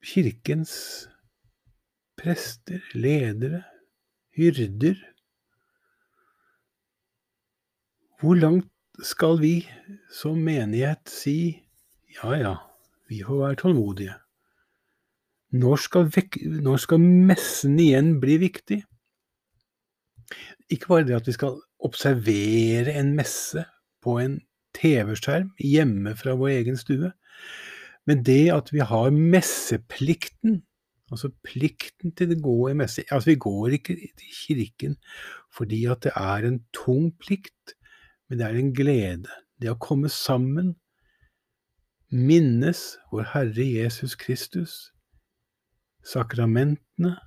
kirkens 0.02 0.72
prester, 2.18 2.82
ledere, 2.94 3.62
hyrder. 4.36 4.98
Hvor 8.20 8.38
langt 8.38 8.70
skal 9.02 9.40
vi 9.40 9.54
som 10.12 10.42
menighet 10.44 11.08
si 11.10 11.36
ja 12.18 12.36
ja, 12.38 12.54
vi 13.08 13.22
får 13.26 13.40
være 13.46 13.60
tålmodige? 13.62 14.14
Når 15.52 15.76
skal, 15.84 16.08
når 16.64 16.80
skal 16.80 17.00
messen 17.02 17.80
igjen 17.80 18.14
bli 18.20 18.38
viktig? 18.40 18.78
Ikke 20.72 20.88
bare 20.88 21.04
det 21.08 21.18
at 21.18 21.28
vi 21.28 21.34
skal 21.36 21.58
observere 21.82 22.94
en 22.96 23.12
messe 23.16 23.66
på 24.00 24.16
en 24.22 24.38
TV-skjerm 24.76 25.52
hjemme 25.60 26.14
fra 26.18 26.34
vår 26.38 26.56
egen 26.58 26.78
stue, 26.80 27.12
men 28.08 28.22
det 28.26 28.50
at 28.54 28.72
vi 28.74 28.82
har 28.82 29.14
messeplikten, 29.14 30.62
altså 31.12 31.30
plikten 31.44 32.14
til 32.16 32.32
å 32.32 32.40
gå 32.40 32.56
i 32.70 32.76
messe 32.78 33.04
Altså, 33.12 33.34
vi 33.34 33.42
går 33.44 33.76
ikke 33.76 33.96
til 34.00 34.36
kirken 34.36 34.96
fordi 35.52 35.82
at 35.92 36.06
det 36.06 36.14
er 36.16 36.46
en 36.48 36.62
tung 36.72 37.10
plikt, 37.20 37.76
men 38.28 38.40
det 38.40 38.46
er 38.46 38.56
en 38.56 38.72
glede. 38.72 39.34
Det 39.60 39.68
å 39.68 39.76
komme 39.76 40.08
sammen, 40.08 40.72
minnes 42.08 42.80
vår 43.12 43.28
Herre 43.34 43.66
Jesus 43.66 44.16
Kristus, 44.16 44.92
sakramentene, 46.04 47.18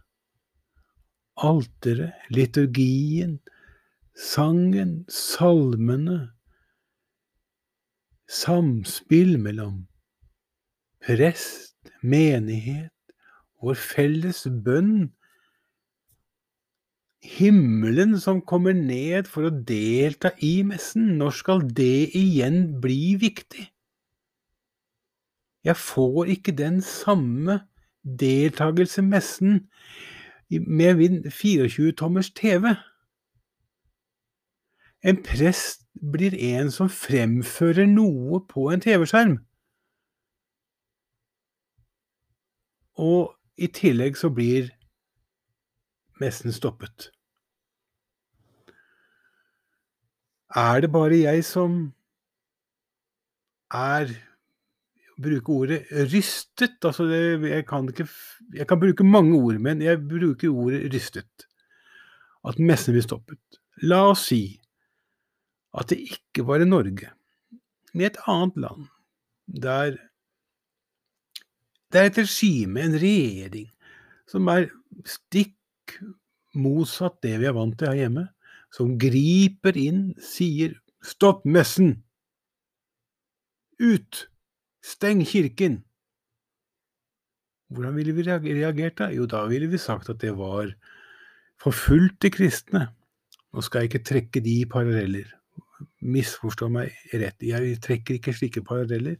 alteret, 1.37 2.17
liturgien, 2.33 3.37
sangen, 4.15 5.03
salmene, 5.11 6.34
samspill 8.27 9.37
mellom 9.41 9.85
prest, 11.05 11.77
menighet, 12.01 12.91
vår 13.61 13.77
felles 13.77 14.45
bønn, 14.65 15.11
himmelen 17.25 18.17
som 18.21 18.41
kommer 18.45 18.75
ned 18.77 19.29
for 19.29 19.49
å 19.49 19.53
delta 19.65 20.33
i 20.45 20.59
messen, 20.67 21.15
når 21.19 21.37
skal 21.39 21.63
det 21.77 22.11
igjen 22.17 22.75
bli 22.81 23.15
viktig? 23.21 23.65
Jeg 25.65 25.81
får 25.81 26.29
ikke 26.35 26.53
den 26.53 26.81
samme 26.85 27.63
deltakelse 28.05 29.01
messen 29.01 29.63
med 30.49 30.99
min 30.99 31.23
24-tommers 31.25 32.29
TV. 32.37 32.75
En 35.05 35.17
prest 35.21 35.85
blir 36.13 36.33
en 36.55 36.71
som 36.73 36.89
fremfører 36.89 37.85
noe 37.89 38.41
på 38.49 38.69
en 38.73 38.81
TV-skjerm. 38.81 39.35
Og 42.97 43.35
i 43.61 43.69
tillegg 43.69 44.17
så 44.17 44.31
blir 44.33 44.71
messen 46.21 46.55
stoppet. 46.55 47.11
Er 50.55 50.81
det 50.81 50.91
bare 50.91 51.19
jeg 51.19 51.43
som 51.45 51.77
er 53.75 54.15
bruke 55.21 55.51
ordet 55.51 55.81
rystet. 56.13 56.77
Altså 56.83 57.05
det, 57.09 57.49
jeg, 57.49 57.65
kan 57.67 57.89
ikke, 57.89 58.07
jeg 58.53 58.67
kan 58.67 58.79
bruke 58.79 59.03
mange 59.03 59.37
ord, 59.37 59.59
men 59.59 59.81
jeg 59.81 60.01
bruker 60.09 60.49
ordet 60.49 60.93
rystet. 60.93 61.47
At 62.47 62.59
messen 62.59 62.95
blir 62.95 63.03
stoppet. 63.03 63.59
La 63.83 64.05
oss 64.09 64.27
si 64.29 64.61
at 65.75 65.91
det 65.91 65.99
ikke 66.15 66.45
var 66.47 66.63
i 66.63 66.67
Norge, 66.67 67.11
men 67.93 68.03
i 68.03 68.07
et 68.09 68.19
annet 68.31 68.59
land, 68.65 68.87
der 69.47 69.97
det 71.93 72.01
er 72.01 72.09
et 72.09 72.17
regime, 72.17 72.81
en 72.81 72.97
regjering, 72.99 73.67
som 74.27 74.49
er 74.51 74.65
stikk 75.07 75.99
motsatt 76.57 77.21
det 77.23 77.37
vi 77.39 77.47
er 77.47 77.55
vant 77.55 77.77
til 77.79 77.91
her 77.91 78.05
hjemme, 78.05 78.25
som 78.73 78.97
griper 78.99 79.77
inn, 79.79 80.09
sier 80.19 80.75
stopp 81.05 81.45
messen! 81.47 82.01
Ut! 83.79 84.25
Steng 84.85 85.23
kirken! 85.27 85.83
Hvordan 87.73 87.95
ville 87.97 88.13
vi 88.15 88.25
reagert 88.27 88.99
da? 88.99 89.09
Jo, 89.13 89.25
da 89.25 89.45
ville 89.49 89.67
vi 89.71 89.79
sagt 89.81 90.11
at 90.11 90.19
det 90.21 90.35
var 90.37 90.69
forfulgte 91.61 92.29
kristne. 92.33 92.89
Nå 93.55 93.63
skal 93.65 93.83
jeg 93.83 93.93
ikke 93.93 94.05
trekke 94.11 94.43
de 94.43 94.57
paralleller. 94.69 95.31
Misforstå 96.05 96.69
meg 96.71 96.93
rett, 97.13 97.41
jeg 97.43 97.77
trekker 97.83 98.19
ikke 98.19 98.33
slike 98.35 98.63
paralleller. 98.65 99.17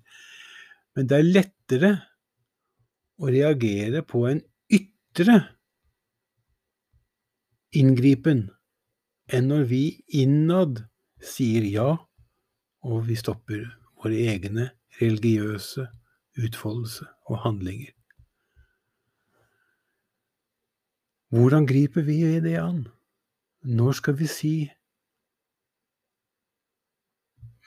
Men 0.96 1.10
det 1.10 1.18
er 1.20 1.28
lettere 1.28 1.92
å 3.20 3.32
reagere 3.32 4.04
på 4.08 4.26
en 4.30 4.42
ytre 4.72 5.40
inngripen 7.76 8.46
enn 9.34 9.50
når 9.50 9.66
vi 9.72 9.84
innad 10.22 10.86
sier 11.24 11.66
ja, 11.68 11.90
og 12.86 13.06
vi 13.08 13.18
stopper 13.18 13.66
våre 13.98 14.20
egne 14.30 14.70
religiøse 15.00 15.88
utfoldelse 16.46 17.08
og 17.32 17.42
handlinger. 17.44 17.92
Hvordan 21.36 21.66
griper 21.68 22.06
vi 22.06 22.20
det 22.40 22.56
an? 22.62 22.86
Når 23.66 23.98
skal 23.98 24.16
vi 24.20 24.28
si 24.30 24.56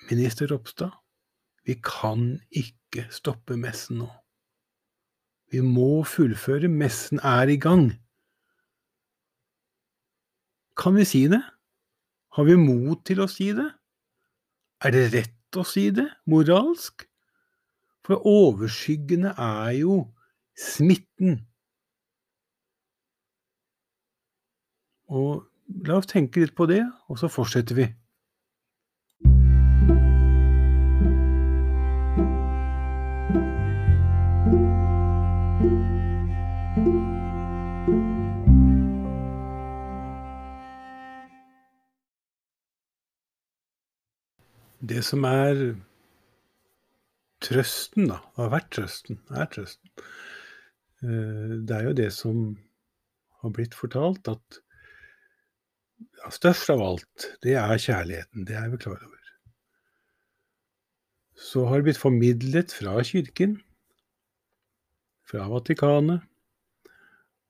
Minister 0.08 0.48
Ropstad, 0.48 0.94
vi 1.68 1.76
kan 1.84 2.38
ikke 2.50 3.04
stoppe 3.12 3.58
messen 3.60 4.00
nå. 4.00 4.08
Vi 5.52 5.60
må 5.64 6.04
fullføre, 6.08 6.68
messen 6.68 7.20
er 7.24 7.48
i 7.48 7.58
gang. 7.60 7.90
Kan 10.78 10.96
vi 10.96 11.04
si 11.08 11.26
det? 11.28 11.42
Har 12.36 12.46
vi 12.48 12.56
mot 12.60 13.00
til 13.04 13.20
å 13.24 13.28
si 13.28 13.50
det? 13.56 13.68
Er 14.84 14.94
det 14.94 15.04
rett 15.12 15.58
å 15.58 15.64
si 15.66 15.88
det, 15.92 16.06
moralsk? 16.30 17.04
For 18.06 18.24
overskyggende 18.28 19.34
er 19.36 19.72
jo 19.80 19.96
smitten. 20.56 21.40
Og 25.08 25.48
la 25.88 25.98
oss 25.98 26.08
tenke 26.08 26.44
litt 26.44 26.54
på 26.56 26.68
det, 26.70 26.84
og 27.08 27.20
så 27.20 27.28
fortsetter 27.32 27.76
vi. 27.76 27.88
Det 44.88 45.02
som 45.04 45.24
er 45.28 45.58
trøsten, 47.44 48.08
da, 48.08 48.22
har 48.38 48.54
vært 48.54 48.70
trøsten, 48.76 49.20
er 49.34 49.50
trøsten. 49.52 49.90
Eh, 51.04 51.58
det 51.68 51.76
er 51.76 51.90
jo 51.90 51.98
det 51.98 52.08
som 52.14 52.40
har 53.42 53.52
blitt 53.54 53.76
fortalt, 53.76 54.30
at 54.30 54.62
størst 56.34 56.72
av 56.72 56.82
alt, 56.84 57.28
det 57.44 57.54
er 57.60 57.84
kjærligheten. 57.84 58.46
Det 58.48 58.56
er 58.58 58.72
vi 58.72 58.80
klar 58.80 58.98
over. 58.98 59.14
Så 61.38 61.68
har 61.68 61.78
det 61.78 61.90
blitt 61.90 62.00
formidlet 62.00 62.74
fra 62.74 62.96
Kirken, 63.06 63.60
fra 65.28 65.46
Vatikanet, 65.52 66.24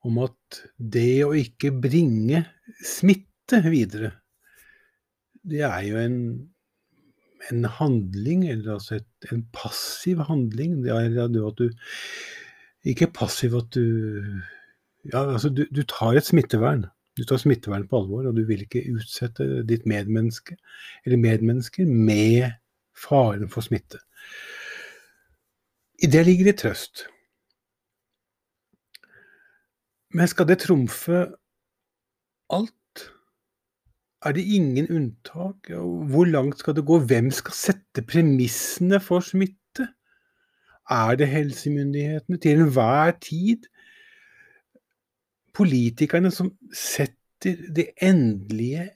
om 0.04 0.18
at 0.22 0.62
det 0.76 1.24
å 1.24 1.32
ikke 1.36 1.70
bringe 1.74 2.44
smitte 2.84 3.62
videre, 3.66 4.12
det 5.48 5.62
er 5.64 5.82
jo 5.86 5.98
en 6.02 6.18
en 7.50 7.64
handling, 7.64 8.44
eller 8.50 8.74
altså 8.74 8.98
et, 8.98 9.32
en 9.32 9.44
passiv 9.52 10.22
handling. 10.28 10.82
Det 10.84 10.92
er 10.92 11.18
at 11.24 11.58
du 11.58 11.70
ikke 12.84 13.10
passiv 13.14 13.56
at 13.56 13.74
du 13.74 14.24
Ja, 15.12 15.22
altså, 15.32 15.48
du, 15.48 15.64
du 15.72 15.82
tar 15.88 16.18
et 16.18 16.26
smittevern. 16.26 16.84
Du 17.16 17.24
tar 17.24 17.38
smittevern 17.40 17.86
på 17.88 17.98
alvor, 18.02 18.26
og 18.28 18.36
du 18.36 18.44
vil 18.46 18.62
ikke 18.62 18.84
utsette 18.92 19.62
ditt 19.66 19.86
medmenneske 19.86 20.56
eller 21.06 21.18
medmennesker 21.18 21.86
med 21.86 22.50
faren 22.98 23.48
for 23.48 23.64
smitte. 23.64 23.98
I 26.02 26.06
det 26.06 26.24
ligger 26.26 26.50
det 26.50 26.58
trøst. 26.60 27.06
Men 30.14 30.28
skal 30.30 30.48
det 30.48 30.60
trumfe 30.62 31.26
alt? 32.50 32.77
Er 34.26 34.34
det 34.34 34.44
ingen 34.44 34.88
unntak? 34.90 35.70
Hvor 36.10 36.24
langt 36.26 36.58
skal 36.58 36.74
det 36.74 36.86
gå? 36.86 36.98
Hvem 36.98 37.30
skal 37.30 37.54
sette 37.54 38.02
premissene 38.02 39.00
for 39.00 39.22
smitte? 39.22 39.88
Er 40.90 41.14
det 41.20 41.28
helsemyndighetene 41.28 42.38
til 42.42 42.58
enhver 42.58 43.12
tid 43.22 43.68
politikerne 45.54 46.30
som 46.34 46.52
setter 46.74 47.58
de 47.74 47.86
endelige 48.02 48.88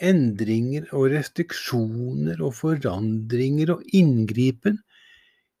endringer 0.00 0.88
og 0.96 1.10
restriksjoner 1.12 2.40
og 2.40 2.54
forandringer 2.56 3.74
og 3.76 3.84
inngripen, 3.96 4.80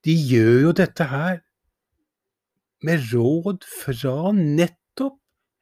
de 0.04 0.16
gjør 0.16 0.60
jo 0.66 0.74
dette 0.76 1.06
her 1.10 1.40
med 2.86 3.10
råd 3.12 3.66
fra 3.82 4.32
nettopp 4.36 5.18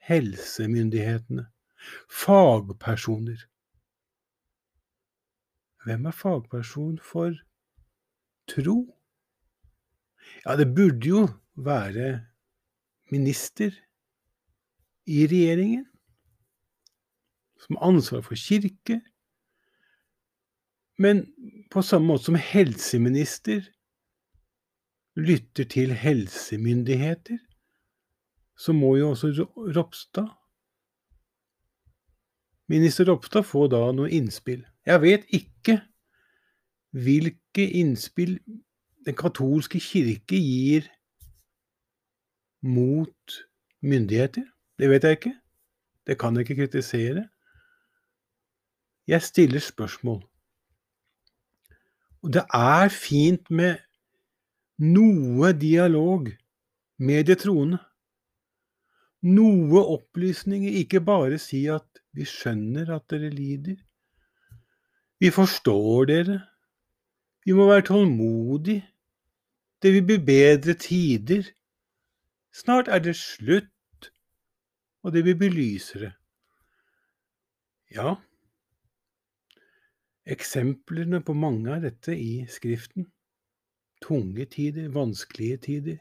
helsemyndighetene, 0.09 1.49
fagpersoner. 2.11 3.41
Hvem 5.85 6.07
er 6.07 6.17
fagperson 6.17 6.99
for 6.99 7.37
tro? 8.49 8.79
Ja, 10.45 10.57
det 10.57 10.75
burde 10.75 11.09
jo 11.09 11.29
være 11.57 12.27
minister 13.11 13.73
i 15.07 15.25
regjeringen, 15.27 15.87
som 17.59 17.77
har 17.77 17.89
ansvar 17.89 18.21
for 18.27 18.37
kirke, 18.37 19.01
men 20.99 21.25
på 21.71 21.83
samme 21.83 22.11
måte 22.11 22.29
som 22.29 22.39
helseminister 22.39 23.63
lytter 25.19 25.65
til 25.65 25.95
helsemyndigheter, 25.95 27.39
så 28.59 28.75
må 28.75 28.97
jo 28.99 29.11
også 29.15 29.47
Ropstad 29.77 30.29
Minister 32.69 33.09
Ropstad 33.09 33.47
får 33.49 33.71
da 33.73 33.81
noen 33.97 34.13
innspill. 34.13 34.61
Jeg 34.87 35.01
vet 35.03 35.25
ikke 35.33 35.79
hvilke 36.93 37.65
innspill 37.81 38.39
den 39.07 39.17
katolske 39.17 39.81
kirke 39.81 40.37
gir 40.37 40.89
mot 42.61 43.39
myndigheter. 43.81 44.45
Det 44.79 44.91
vet 44.91 45.05
jeg 45.05 45.19
ikke. 45.19 45.35
Det 46.07 46.19
kan 46.21 46.37
jeg 46.37 46.45
ikke 46.45 46.63
kritisere. 46.63 47.29
Jeg 49.09 49.23
stiller 49.23 49.61
spørsmål. 49.61 50.23
Og 52.23 52.33
det 52.33 52.45
er 52.55 52.89
fint 52.93 53.51
med 53.51 53.79
noe 54.79 55.53
dialog 55.53 56.29
med 56.99 57.25
de 57.25 57.35
troende. 57.35 57.79
Noe 59.23 59.83
opplysninger, 59.97 60.71
ikke 60.83 61.01
bare 61.01 61.39
si 61.43 61.65
at 61.67 61.98
vi 62.19 62.27
skjønner 62.27 62.91
at 62.97 63.07
dere 63.11 63.31
lider. 63.31 63.79
Vi 65.23 65.31
forstår 65.35 66.09
dere. 66.11 66.41
Vi 67.47 67.55
må 67.55 67.69
være 67.71 67.87
tålmodige. 67.89 68.85
Det 69.83 69.95
vil 69.95 70.05
bli 70.07 70.19
bedre 70.27 70.75
tider. 70.75 71.47
Snart 72.53 72.91
er 72.91 72.99
det 72.99 73.15
slutt 73.17 73.71
og 75.03 75.13
det 75.13 75.25
vil 75.25 75.37
bli 75.39 75.49
lysere. 75.49 76.13
Ja, 77.95 78.15
eksemplene 80.29 81.23
på 81.25 81.33
mange 81.33 81.73
av 81.73 81.87
dette 81.87 82.13
i 82.13 82.45
Skriften. 82.51 83.07
Tunge 84.05 84.45
tider, 84.45 84.91
vanskelige 84.93 85.57
tider. 85.57 85.97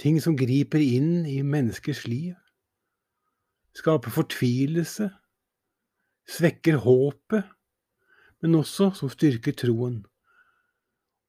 Ting 0.00 0.16
som 0.22 0.36
griper 0.36 0.80
inn 0.82 1.26
i 1.28 1.42
menneskers 1.42 2.06
liv. 2.08 2.32
Skaper 3.74 4.14
fortvilelse. 4.14 5.10
Svekker 6.30 6.78
håpet, 6.80 7.44
men 8.40 8.56
også 8.60 8.92
som 8.96 9.10
styrker 9.12 9.56
troen. 9.56 10.00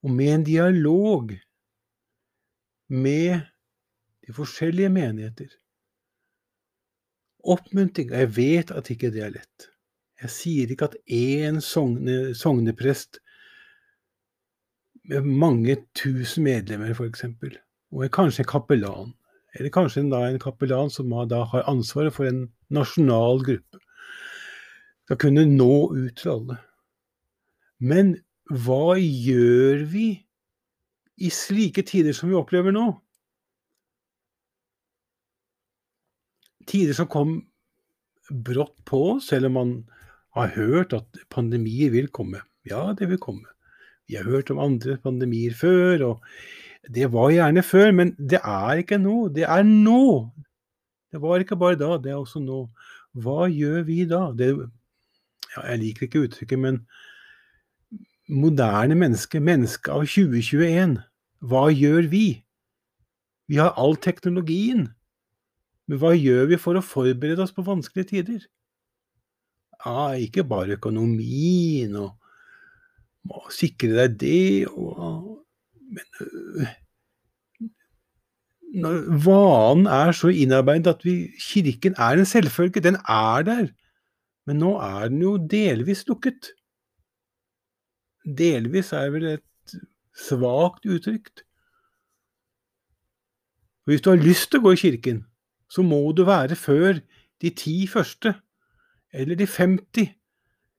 Og 0.06 0.14
med 0.14 0.34
en 0.34 0.46
dialog 0.48 1.34
med 2.88 3.42
de 4.28 4.34
forskjellige 4.34 4.90
menigheter. 4.90 5.50
Oppmuntring. 7.44 8.12
Og 8.12 8.18
Jeg 8.18 8.36
vet 8.36 8.72
at 8.72 8.90
ikke 8.90 9.12
det 9.14 9.24
er 9.26 9.34
lett. 9.34 9.70
Jeg 10.22 10.32
sier 10.32 10.72
ikke 10.72 10.90
at 10.90 10.98
én 11.12 11.60
sogne, 11.62 12.34
sogneprest 12.38 13.20
med 15.06 15.28
mange 15.28 15.76
tusen 15.94 16.46
medlemmer, 16.48 16.94
f.eks., 16.96 17.26
og 17.92 18.10
kanskje 18.12 18.42
en 18.42 18.50
kapellan, 18.50 19.12
eller 19.56 19.72
kanskje 19.74 20.04
en, 20.04 20.12
da, 20.12 20.22
en 20.28 20.42
kapellan 20.42 20.92
som 20.92 21.12
har, 21.16 21.30
da, 21.32 21.44
har 21.52 21.68
ansvaret 21.72 22.14
for 22.16 22.28
en 22.28 22.46
nasjonal 22.74 23.42
gruppe, 23.46 23.82
skal 25.06 25.20
kunne 25.22 25.46
nå 25.48 25.74
ut 25.96 26.16
til 26.20 26.34
alle. 26.34 26.60
Men 27.80 28.16
hva 28.52 28.96
gjør 29.00 29.86
vi 29.90 30.08
i 31.16 31.32
slike 31.32 31.86
tider 31.88 32.16
som 32.16 32.30
vi 32.32 32.38
opplever 32.38 32.76
nå? 32.76 32.90
tider 36.70 36.98
som 36.98 37.10
kom 37.12 37.38
brått 38.30 38.78
på, 38.90 39.20
selv 39.24 39.50
om 39.50 39.58
man 39.60 39.74
har 40.36 40.54
hørt 40.58 40.96
at 40.98 41.20
pandemier 41.32 41.94
vil 41.94 42.10
komme. 42.14 42.42
Ja, 42.68 42.90
det 42.98 43.10
vil 43.12 43.22
komme. 43.22 43.48
Vi 44.10 44.18
har 44.18 44.28
hørt 44.28 44.52
om 44.54 44.62
andre 44.62 44.98
pandemier 45.02 45.54
før, 45.58 46.04
og 46.10 46.26
det 46.94 47.08
var 47.14 47.32
gjerne 47.34 47.64
før, 47.66 47.92
men 47.92 48.14
det 48.18 48.40
er 48.44 48.82
ikke 48.82 49.00
nå. 49.02 49.28
Det 49.34 49.46
er 49.48 49.64
nå. 49.66 50.30
Det 51.12 51.22
var 51.22 51.42
ikke 51.42 51.58
bare 51.58 51.80
da, 51.80 51.96
det 52.02 52.12
er 52.12 52.20
også 52.20 52.42
nå. 52.44 52.66
Hva 53.24 53.48
gjør 53.50 53.86
vi 53.88 54.04
da? 54.10 54.28
Det, 54.36 54.52
ja, 55.56 55.64
jeg 55.72 55.82
liker 55.82 56.08
ikke 56.08 56.26
uttrykket, 56.28 56.60
men 56.60 56.82
moderne 58.30 58.98
menneske, 58.98 59.40
menneske 59.40 59.94
av 59.94 60.06
2021, 60.10 60.98
hva 61.46 61.64
gjør 61.72 62.10
vi? 62.12 62.26
Vi 63.48 63.62
har 63.62 63.74
all 63.78 63.96
teknologien. 64.02 64.90
Men 65.86 66.02
hva 66.02 66.16
gjør 66.18 66.50
vi 66.50 66.60
for 66.60 66.78
å 66.78 66.84
forberede 66.84 67.46
oss 67.46 67.54
på 67.54 67.66
vanskelige 67.66 68.12
tider? 68.12 68.46
Ja, 69.86 70.16
ikke 70.18 70.46
bare 70.50 70.80
økonomien 70.80 71.94
og 72.02 72.16
og 73.34 73.50
sikre 73.54 73.96
deg 74.04 74.18
det 74.22 74.68
og 74.70 75.35
Men 75.96 76.06
øh, 76.22 76.68
når 78.76 78.98
vanen 79.26 79.88
er 79.88 80.12
så 80.12 80.28
innarbeidet 80.28 80.88
at 80.92 81.06
vi, 81.08 81.16
Kirken 81.40 81.96
er 81.98 82.20
en 82.20 82.26
selvfølge, 82.26 82.84
den 82.84 82.96
er 82.96 83.42
der, 83.48 83.68
men 84.46 84.60
nå 84.60 84.76
er 84.84 85.08
den 85.10 85.22
jo 85.22 85.38
delvis 85.38 86.04
lukket. 86.08 86.52
Delvis 88.26 88.92
er 88.94 89.10
vel 89.14 89.28
et 89.36 89.78
svakt 90.28 90.86
uttrykt. 90.86 91.46
Hvis 93.86 94.02
du 94.02 94.10
har 94.10 94.20
lyst 94.22 94.50
til 94.52 94.60
å 94.60 94.66
gå 94.66 94.76
i 94.76 94.82
kirken, 94.82 95.24
så 95.70 95.86
må 95.86 96.02
du 96.18 96.26
være 96.26 96.58
før 96.58 97.00
de 97.42 97.52
ti 97.54 97.86
første, 97.88 98.34
eller 99.14 99.38
de 99.38 99.48
50, 99.48 100.10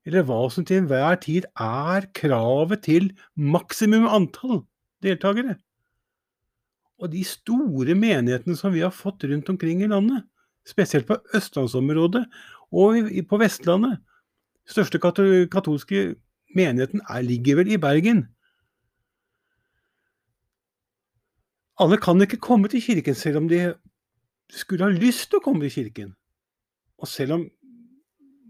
eller 0.06 0.26
hva 0.26 0.40
som 0.52 0.66
til 0.66 0.82
enhver 0.82 1.18
tid 1.22 1.46
er 1.56 2.06
kravet 2.14 2.82
til 2.86 3.12
maksimum 3.34 4.08
antall 4.10 4.66
deltakere. 5.04 5.56
Og 6.96 7.12
de 7.12 7.22
store 7.28 7.94
menighetene 7.98 8.56
som 8.56 8.72
vi 8.72 8.84
har 8.84 8.94
fått 8.94 9.26
rundt 9.28 9.48
omkring 9.52 9.82
i 9.84 9.90
landet, 9.90 10.24
spesielt 10.66 11.06
på 11.06 11.18
østlandsområdet 11.36 12.24
og 12.74 13.10
på 13.28 13.38
Vestlandet 13.38 14.00
største 14.66 14.98
katolske 14.98 16.16
menigheten 16.56 17.02
er, 17.08 17.22
ligger 17.22 17.60
vel 17.60 17.72
i 17.74 17.80
Bergen. 17.80 18.26
Alle 21.78 21.98
kan 22.00 22.22
ikke 22.24 22.40
komme 22.40 22.70
til 22.72 22.82
kirken 22.82 23.14
selv 23.14 23.42
om 23.42 23.50
de 23.50 23.60
skulle 24.50 24.86
ha 24.86 24.92
lyst 24.92 25.28
til 25.30 25.40
å 25.40 25.44
komme 25.44 25.66
til 25.66 25.74
kirken. 25.74 26.14
Og 26.96 27.10
selv 27.10 27.36
om 27.36 27.44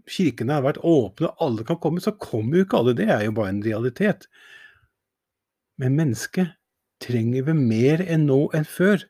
kirkene 0.07 0.55
har 0.55 0.63
vært 0.63 0.79
åpne 0.79 1.27
og 1.27 1.43
alle 1.43 1.65
kan 1.67 1.79
komme, 1.83 1.99
så 1.99 2.15
kommer 2.15 2.57
jo 2.57 2.67
ikke 2.67 2.79
alle. 2.79 2.95
Det 2.95 3.09
er 3.11 3.25
jo 3.25 3.35
bare 3.35 3.51
en 3.51 3.65
realitet. 3.65 4.29
Men 5.77 5.95
mennesket 5.95 6.55
trenger 7.03 7.45
vi 7.45 7.53
mer 7.53 8.01
enn 8.01 8.25
nå 8.29 8.39
enn 8.57 8.65
før. 8.65 9.03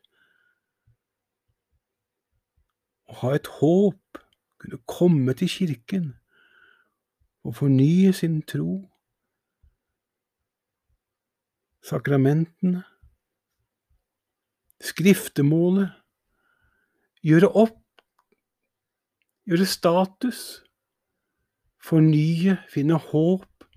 Å 3.08 3.20
ha 3.22 3.34
et 3.38 3.48
håp, 3.58 4.20
kunne 4.58 4.80
komme 4.90 5.32
til 5.38 5.48
kirken 5.48 6.06
og 7.46 7.54
fornye 7.60 8.12
sin 8.12 8.40
tro. 8.42 8.82
Sakramentene, 11.88 12.82
skriftemålet, 14.84 15.94
gjøre 17.24 17.48
opp, 17.62 17.80
gjøre 19.48 19.66
status, 19.66 20.42
fornye, 21.80 22.58
finne 22.68 22.98
håp 23.08 23.68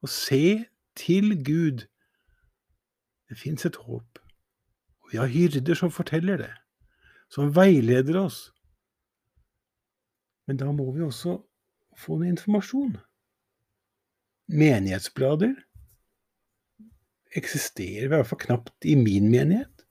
og 0.00 0.10
se 0.10 0.64
til 0.98 1.36
Gud. 1.46 1.86
Det 3.30 3.38
fins 3.38 3.66
et 3.66 3.78
håp. 3.78 4.18
Og 5.04 5.12
vi 5.12 5.20
har 5.20 5.30
hyrder 5.30 5.78
som 5.78 5.92
forteller 5.94 6.40
det, 6.42 6.50
som 7.30 7.52
veileder 7.54 8.18
oss. 8.18 8.48
Men 10.50 10.58
da 10.58 10.72
må 10.74 10.88
vi 10.90 11.04
også 11.06 11.36
få 12.00 12.18
noe 12.18 12.32
informasjon. 12.32 12.96
Menighetsblader 14.50 15.54
eksisterer 17.38 18.08
i 18.08 18.10
hvert 18.10 18.26
fall 18.26 18.42
knapt 18.42 18.88
i 18.90 18.96
min 18.98 19.28
menighet, 19.30 19.84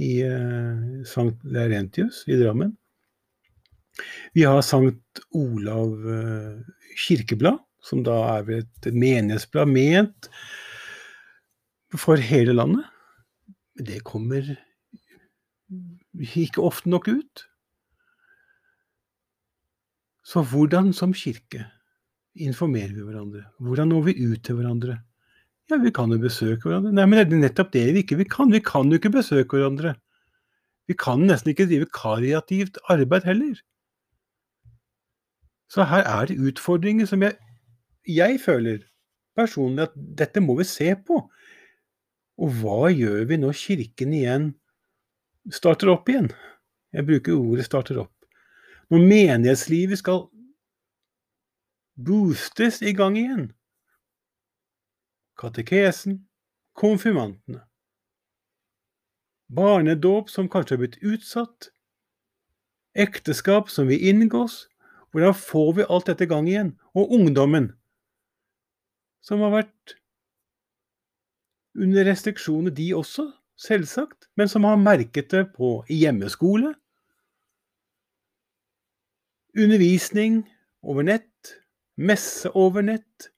i 0.00 0.22
uh, 0.24 1.02
Sankt 1.08 1.42
Laurentius 1.44 2.22
i 2.30 2.38
Drammen. 2.40 2.72
Vi 4.32 4.46
har 4.46 4.62
Sankt 4.64 5.20
Olav 5.36 5.92
uh, 6.06 6.62
kirkeblad, 6.96 7.60
som 7.84 8.00
da 8.06 8.16
er 8.38 8.62
et 8.62 8.88
menighetsblad 8.94 9.68
ment 9.68 10.30
for 11.96 12.20
hele 12.20 12.52
landet. 12.52 12.84
Det 13.78 14.02
kommer 14.04 14.56
ikke 16.18 16.64
ofte 16.64 16.90
nok 16.90 17.08
ut. 17.08 17.44
Så 20.24 20.42
hvordan 20.44 20.92
som 20.92 21.14
kirke 21.16 21.64
informerer 22.36 22.92
vi 22.92 23.04
hverandre? 23.06 23.46
Hvordan 23.58 23.88
når 23.88 24.02
vi 24.10 24.16
ut 24.26 24.42
til 24.44 24.58
hverandre? 24.58 24.98
Ja, 25.70 25.76
vi 25.80 25.92
kan 25.92 26.12
jo 26.12 26.18
besøke 26.20 26.68
hverandre. 26.68 26.92
Nei, 26.92 27.06
men 27.06 27.20
det 27.20 27.36
er 27.36 27.42
nettopp 27.46 27.72
det 27.72 27.86
vi 27.94 28.04
ikke 28.04 28.18
vi 28.20 28.28
kan. 28.28 28.52
Vi 28.52 28.60
kan 28.64 28.88
jo 28.88 29.00
ikke 29.00 29.14
besøke 29.14 29.56
hverandre. 29.56 29.94
Vi 30.88 30.96
kan 30.96 31.24
nesten 31.28 31.52
ikke 31.52 31.68
drive 31.68 31.88
kariativt 31.92 32.80
arbeid 32.88 33.24
heller. 33.28 33.56
Så 35.68 35.84
her 35.84 36.04
er 36.08 36.28
det 36.28 36.38
utfordringer 36.40 37.08
som 37.08 37.22
jeg, 37.22 37.36
jeg 38.08 38.40
føler 38.40 38.86
personlig 39.36 39.84
at 39.84 39.96
dette 39.96 40.40
må 40.40 40.56
vi 40.58 40.64
se 40.64 40.94
på. 41.06 41.20
Og 42.38 42.54
hva 42.60 42.90
gjør 42.94 43.24
vi 43.28 43.38
når 43.40 43.56
Kirken 43.58 44.14
igjen 44.14 44.48
starter 45.50 45.90
opp 45.90 46.08
igjen? 46.08 46.30
Jeg 46.92 47.06
bruker 47.06 47.34
ordet 47.34 47.66
'starter 47.66 47.98
opp'. 47.98 48.26
Når 48.90 48.98
menighetslivet 48.98 49.98
skal 49.98 50.28
boostes 51.98 52.82
i 52.82 52.94
gang 52.94 53.18
igjen 53.18 53.48
katekesen, 55.38 56.28
konfirmantene. 56.74 57.62
Barnedåp 59.48 60.30
som 60.30 60.48
kanskje 60.50 60.76
har 60.76 60.82
blitt 60.82 60.98
utsatt, 61.02 61.70
ekteskap 62.98 63.70
som 63.70 63.88
vil 63.88 64.02
inngås. 64.10 64.66
Hvordan 65.10 65.34
får 65.34 65.70
vi 65.78 65.86
alt 65.88 66.10
dette 66.10 66.26
i 66.26 66.30
gang 66.30 66.48
igjen? 66.50 66.74
Og 66.92 67.14
ungdommen, 67.14 67.70
som 69.24 69.40
har 69.40 69.54
vært 69.54 69.94
under 71.78 72.06
restriksjoner, 72.08 72.74
de 72.74 72.90
også, 72.96 73.28
selvsagt, 73.58 74.28
men 74.38 74.50
som 74.50 74.66
har 74.68 74.78
merket 74.80 75.30
det 75.34 75.48
på 75.56 75.78
hjemmeskole, 75.90 76.74
undervisning 79.58 80.42
over 80.82 81.06
nett, 81.06 81.54
messe 81.98 82.50
over 82.54 82.84
nett, 82.86 83.30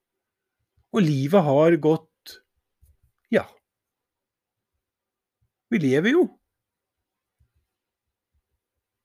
og 0.92 1.07
livet 1.07 1.46
har 1.46 1.76
gått 1.81 2.07
Ja. 3.31 3.44
Vi 5.70 5.79
lever 5.79 6.11
jo. 6.11 6.24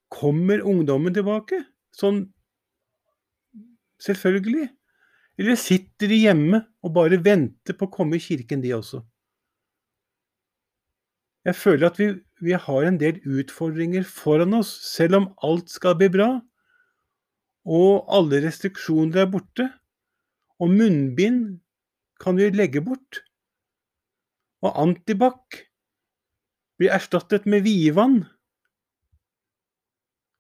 Kommer 0.10 0.64
ungdommen 0.66 1.14
tilbake? 1.14 1.60
Sånn 1.94 2.24
selvfølgelig. 4.02 4.70
Eller 5.38 5.60
sitter 5.60 6.10
de 6.10 6.22
hjemme 6.24 6.62
og 6.82 6.96
bare 6.96 7.20
venter 7.22 7.78
på 7.78 7.88
å 7.88 7.94
komme 7.94 8.18
i 8.18 8.24
kirken, 8.24 8.64
de 8.64 8.74
også? 8.76 9.04
Jeg 11.46 11.56
føler 11.56 11.92
at 11.92 12.00
vi, 12.02 12.08
vi, 12.42 12.56
har 12.58 12.88
en 12.88 12.98
del 13.00 13.20
utfordringer 13.30 14.06
foran 14.10 14.56
oss, 14.58 14.72
selv 14.96 15.20
om 15.20 15.28
alt 15.46 15.70
skal 15.70 15.98
bli 16.00 16.10
bra. 16.10 16.30
Og 17.66 18.06
alle 18.14 18.42
restriksjoner 18.46 19.26
er 19.26 19.30
borte. 19.30 19.70
Og 20.60 20.72
munnbind 20.74 21.60
kan 22.22 22.38
vi 22.38 22.50
legge 22.50 22.82
bort. 22.82 23.22
Og 24.66 24.74
antibac 24.82 25.62
blir 26.80 26.94
erstattet 26.96 27.46
med 27.46 27.66
vidvann. 27.68 28.24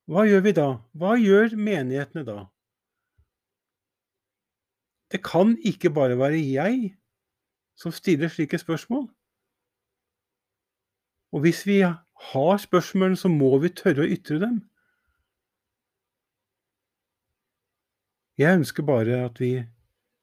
Hva 0.10 0.26
gjør 0.26 0.42
vi 0.46 0.54
da? 0.58 0.68
Hva 0.98 1.16
gjør 1.22 1.54
menighetene 1.58 2.26
da? 2.26 2.40
Det 5.14 5.22
kan 5.26 5.54
ikke 5.66 5.94
bare 5.94 6.18
være 6.18 6.42
jeg 6.42 6.96
som 7.78 7.94
stiller 7.94 8.30
slike 8.30 8.58
spørsmål. 8.62 9.08
Og 11.36 11.42
hvis 11.44 11.66
vi 11.68 11.82
har 12.32 12.58
spørsmål, 12.58 13.18
så 13.18 13.28
må 13.28 13.58
vi 13.60 13.74
tørre 13.76 14.06
å 14.06 14.12
ytre 14.16 14.38
dem. 14.40 14.60
Jeg 18.40 18.56
ønsker 18.62 18.88
bare 18.88 19.18
at 19.26 19.42
vi 19.44 19.50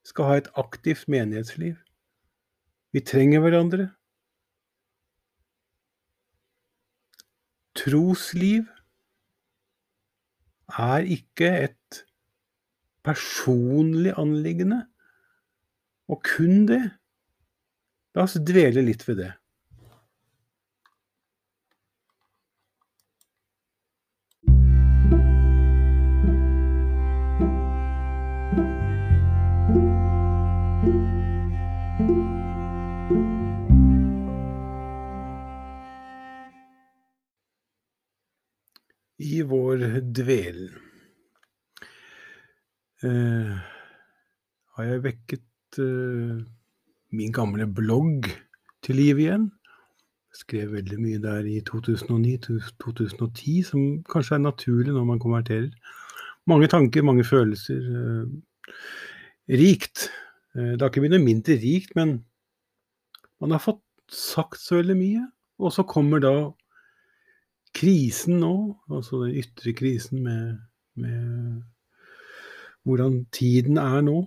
skal 0.05 0.29
ha 0.29 0.37
et 0.41 0.49
aktivt 0.57 1.05
menighetsliv. 1.13 1.75
Vi 2.93 3.03
trenger 3.05 3.45
hverandre. 3.45 3.85
Trosliv 7.77 8.65
er 10.81 11.05
ikke 11.17 11.53
et 11.67 12.01
personlig 13.05 14.17
anliggende, 14.17 14.81
og 16.09 16.25
kun 16.25 16.65
det. 16.73 16.81
La 18.17 18.25
oss 18.25 18.37
dvele 18.41 18.81
litt 18.89 19.05
ved 19.07 19.21
det. 19.21 19.31
Vår 39.41 40.01
dvelen 40.15 40.71
eh, 43.03 43.53
har 44.75 44.89
jeg 44.89 45.03
vekket 45.03 45.79
eh, 45.81 46.39
min 47.13 47.33
gamle 47.35 47.67
blogg 47.69 48.29
til 48.83 48.99
liv 48.99 49.21
igjen. 49.21 49.49
Skrev 50.33 50.73
veldig 50.73 50.97
mye 50.97 51.21
der 51.21 51.45
i 51.45 51.59
2009-2010, 51.67 53.59
som 53.67 53.83
kanskje 54.09 54.39
er 54.39 54.45
naturlig 54.47 54.95
når 54.95 55.05
man 55.11 55.21
konverterer. 55.21 55.69
Mange 56.49 56.67
tanker, 56.67 57.05
mange 57.05 57.23
følelser. 57.27 57.79
Eh, 57.79 58.73
rikt. 59.61 60.09
Eh, 60.55 60.73
det 60.73 60.81
har 60.81 60.89
ikke 60.89 61.05
blitt 61.05 61.15
noe 61.15 61.27
mindre 61.27 61.59
rikt, 61.61 61.93
men 61.95 62.23
man 63.43 63.53
har 63.53 63.61
fått 63.61 63.83
sagt 64.09 64.61
så 64.63 64.81
veldig 64.81 64.97
mye. 64.97 65.23
Og 65.61 65.75
så 65.75 65.85
kommer 65.87 66.23
da 66.23 66.33
krisen 67.73 68.39
nå, 68.43 68.55
altså 68.91 69.23
den 69.23 69.37
ytre 69.41 69.73
krisen 69.77 70.23
med, 70.23 70.57
med 70.95 71.63
hvordan 72.83 73.25
tiden 73.33 73.79
er 73.81 74.01
nå, 74.05 74.19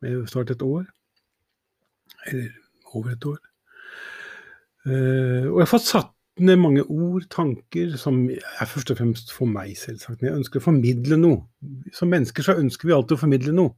med 0.00 0.26
snart 0.30 0.50
et 0.50 0.62
år, 0.62 0.86
eller 2.26 2.48
over 2.94 3.12
et 3.12 3.26
år. 3.26 3.38
Uh, 4.86 5.50
og 5.50 5.60
jeg 5.60 5.66
har 5.66 5.74
fått 5.74 5.88
satt 5.88 6.14
ned 6.40 6.56
mange 6.56 6.82
ord, 6.88 7.26
tanker, 7.32 7.96
som 8.00 8.22
er 8.30 8.68
først 8.68 8.94
og 8.94 9.00
fremst 9.00 9.32
for 9.34 9.50
meg, 9.50 9.74
selvsagt. 9.76 10.20
Men 10.20 10.30
jeg 10.30 10.40
ønsker 10.40 10.60
å 10.60 10.64
formidle 10.70 11.18
noe. 11.20 11.42
Som 11.92 12.12
mennesker 12.14 12.46
så 12.46 12.56
ønsker 12.56 12.88
vi 12.88 12.94
alltid 12.96 13.18
å 13.18 13.20
formidle 13.20 13.54
noe. 13.56 13.74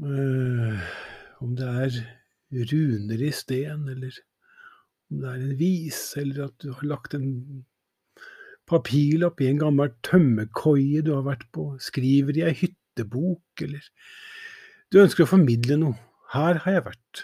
Uh, 0.00 0.80
om 1.44 1.52
det 1.58 1.68
er 1.84 1.98
runer 2.72 3.26
i 3.26 3.32
sten, 3.36 3.84
eller 3.92 4.14
om 5.10 5.22
det 5.22 5.30
er 5.30 5.40
en 5.42 5.56
vise, 5.58 6.20
eller 6.20 6.46
at 6.48 6.62
du 6.62 6.70
har 6.72 6.86
lagt 6.86 7.16
en 7.18 7.30
papirlapp 8.70 9.40
i 9.42 9.48
en 9.50 9.58
gammel 9.58 9.90
tømmerkoie 10.06 11.02
du 11.06 11.12
har 11.16 11.26
vært 11.26 11.46
på, 11.54 11.72
skriver 11.82 12.38
i 12.38 12.46
ei 12.46 12.54
hyttebok, 12.54 13.64
eller 13.66 13.82
Du 14.90 14.98
ønsker 14.98 15.22
å 15.22 15.30
formidle 15.30 15.76
noe. 15.78 15.94
Her 16.32 16.58
har 16.64 16.74
jeg 16.74 16.86
vært. 16.86 17.20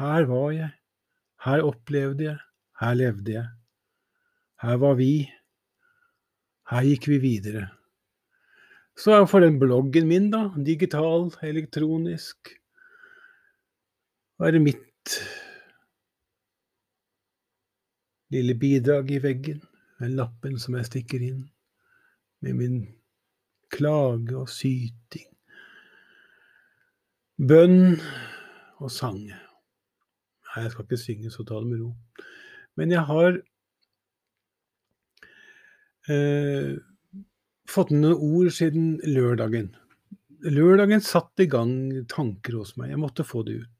Her 0.00 0.24
var 0.28 0.46
jeg. 0.56 0.70
Her 1.44 1.64
opplevde 1.64 2.24
jeg. 2.24 2.38
Her 2.80 2.94
levde 2.96 3.34
jeg. 3.34 3.48
Her 4.64 4.80
var 4.80 4.96
vi. 4.96 5.12
Her 6.72 6.88
gikk 6.88 7.10
vi 7.12 7.18
videre. 7.20 7.66
Så 8.96 9.16
for 9.28 9.44
den 9.44 9.58
bloggen 9.60 10.08
min, 10.08 10.30
da, 10.32 10.46
digital, 10.56 11.28
elektronisk, 11.44 12.52
er 14.40 14.56
mitt 14.60 15.16
lille 18.30 18.54
bidrag 18.54 19.10
i 19.10 19.20
veggen, 19.22 19.60
den 20.00 20.16
lappen 20.18 20.58
som 20.60 20.76
jeg 20.78 20.88
stikker 20.88 21.22
inn, 21.24 21.44
med 22.40 22.56
min 22.56 22.80
klage 23.70 24.36
og 24.38 24.48
syting, 24.50 25.28
bønn 27.40 27.98
og 28.80 28.90
sang. 28.92 29.22
Nei, 29.30 30.62
jeg 30.64 30.72
skal 30.72 30.86
ikke 30.86 31.00
synge, 31.00 31.32
så 31.32 31.44
ta 31.46 31.60
det 31.60 31.70
med 31.70 31.82
ro. 31.82 31.90
Men 32.78 32.94
jeg 32.94 33.04
har 33.06 33.36
eh, 36.10 36.72
fått 37.70 37.92
noen 37.94 38.16
ord 38.16 38.50
siden 38.54 38.96
lørdagen. 39.06 39.70
Lørdagen 40.50 41.04
satte 41.04 41.44
i 41.44 41.50
gang 41.52 41.74
tanker 42.10 42.56
hos 42.58 42.74
meg. 42.80 42.94
Jeg 42.94 43.02
måtte 43.02 43.26
få 43.26 43.44
det 43.46 43.60
ut. 43.60 43.79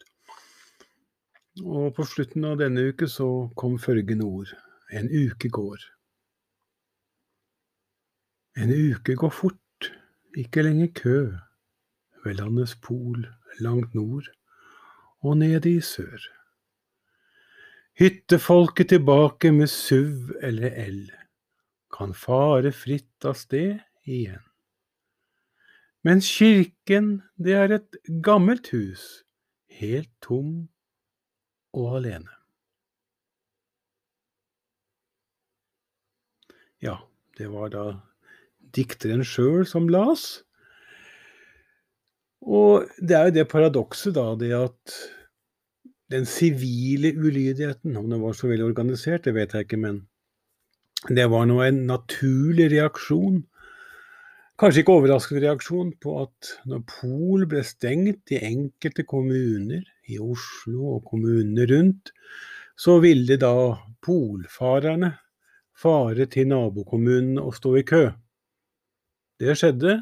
Og 1.59 1.95
på 1.97 2.07
slutten 2.07 2.45
av 2.47 2.61
denne 2.61 2.93
uke 2.93 3.09
så 3.11 3.51
kom 3.59 3.79
følgende 3.83 4.25
ord. 4.25 4.53
En 4.95 5.09
uke 5.11 5.51
går. 5.51 5.83
En 8.57 8.71
uke 8.71 9.15
går 9.19 9.33
fort, 9.35 9.91
ikke 10.39 10.63
lenger 10.63 10.93
kø, 10.95 11.19
ved 12.25 12.39
landets 12.39 12.77
pol 12.77 13.27
langt 13.61 13.95
nord 13.95 14.29
og 15.21 15.39
nede 15.39 15.71
i 15.71 15.81
sør. 15.81 16.21
Hyttefolket 17.99 18.89
tilbake 18.89 19.53
med 19.53 19.69
SUV 19.69 20.37
eller 20.43 20.77
L 20.87 21.01
kan 21.93 22.15
fare 22.15 22.73
fritt 22.73 23.27
av 23.27 23.37
sted 23.37 23.81
igjen. 24.07 24.43
Mens 26.07 26.31
kirken, 26.33 27.21
det 27.37 27.59
er 27.59 27.75
et 27.77 27.99
gammelt 28.25 28.71
hus, 28.73 29.25
helt 29.69 30.09
tom 30.25 30.71
og 31.77 31.97
alene. 32.01 32.31
Ja, 36.81 36.97
det 37.37 37.51
var 37.53 37.73
da 37.73 37.85
dikteren 38.75 39.25
sjøl 39.27 39.67
som 39.69 39.89
las. 39.93 40.43
Og 42.41 42.89
det 42.99 43.17
er 43.17 43.29
jo 43.29 43.37
det 43.37 43.49
paradokset, 43.51 44.15
da, 44.17 44.33
det 44.41 44.53
at 44.57 44.95
den 46.11 46.25
sivile 46.27 47.13
ulydigheten, 47.15 47.97
om 47.97 48.09
den 48.11 48.23
var 48.23 48.33
så 48.35 48.49
veldig 48.49 48.71
organisert, 48.71 49.27
det 49.27 49.37
vet 49.37 49.53
jeg 49.55 49.69
ikke, 49.69 49.79
men 49.79 50.01
det 51.09 51.29
var 51.33 51.47
nå 51.47 51.61
en 51.65 51.85
naturlig 51.89 52.71
reaksjon, 52.73 53.45
kanskje 54.61 54.83
ikke 54.83 54.97
overraskende 54.99 55.41
reaksjon, 55.47 55.95
på 56.03 56.19
at 56.27 56.51
når 56.69 56.83
Pol 56.89 57.47
ble 57.49 57.63
stengt 57.65 58.33
i 58.35 58.41
enkelte 58.45 59.07
kommuner, 59.09 59.87
i 60.11 60.19
Oslo 60.21 60.97
og 60.97 61.07
kommunene 61.09 61.65
rundt, 61.71 62.13
så 62.77 62.99
ville 63.01 63.39
da 63.41 63.55
polfarerne 64.05 65.15
fare 65.81 66.27
til 66.33 66.51
nabokommunene 66.51 67.41
og 67.41 67.57
stå 67.57 67.75
i 67.81 67.85
kø. 67.89 68.03
Det 69.41 69.57
skjedde. 69.57 69.97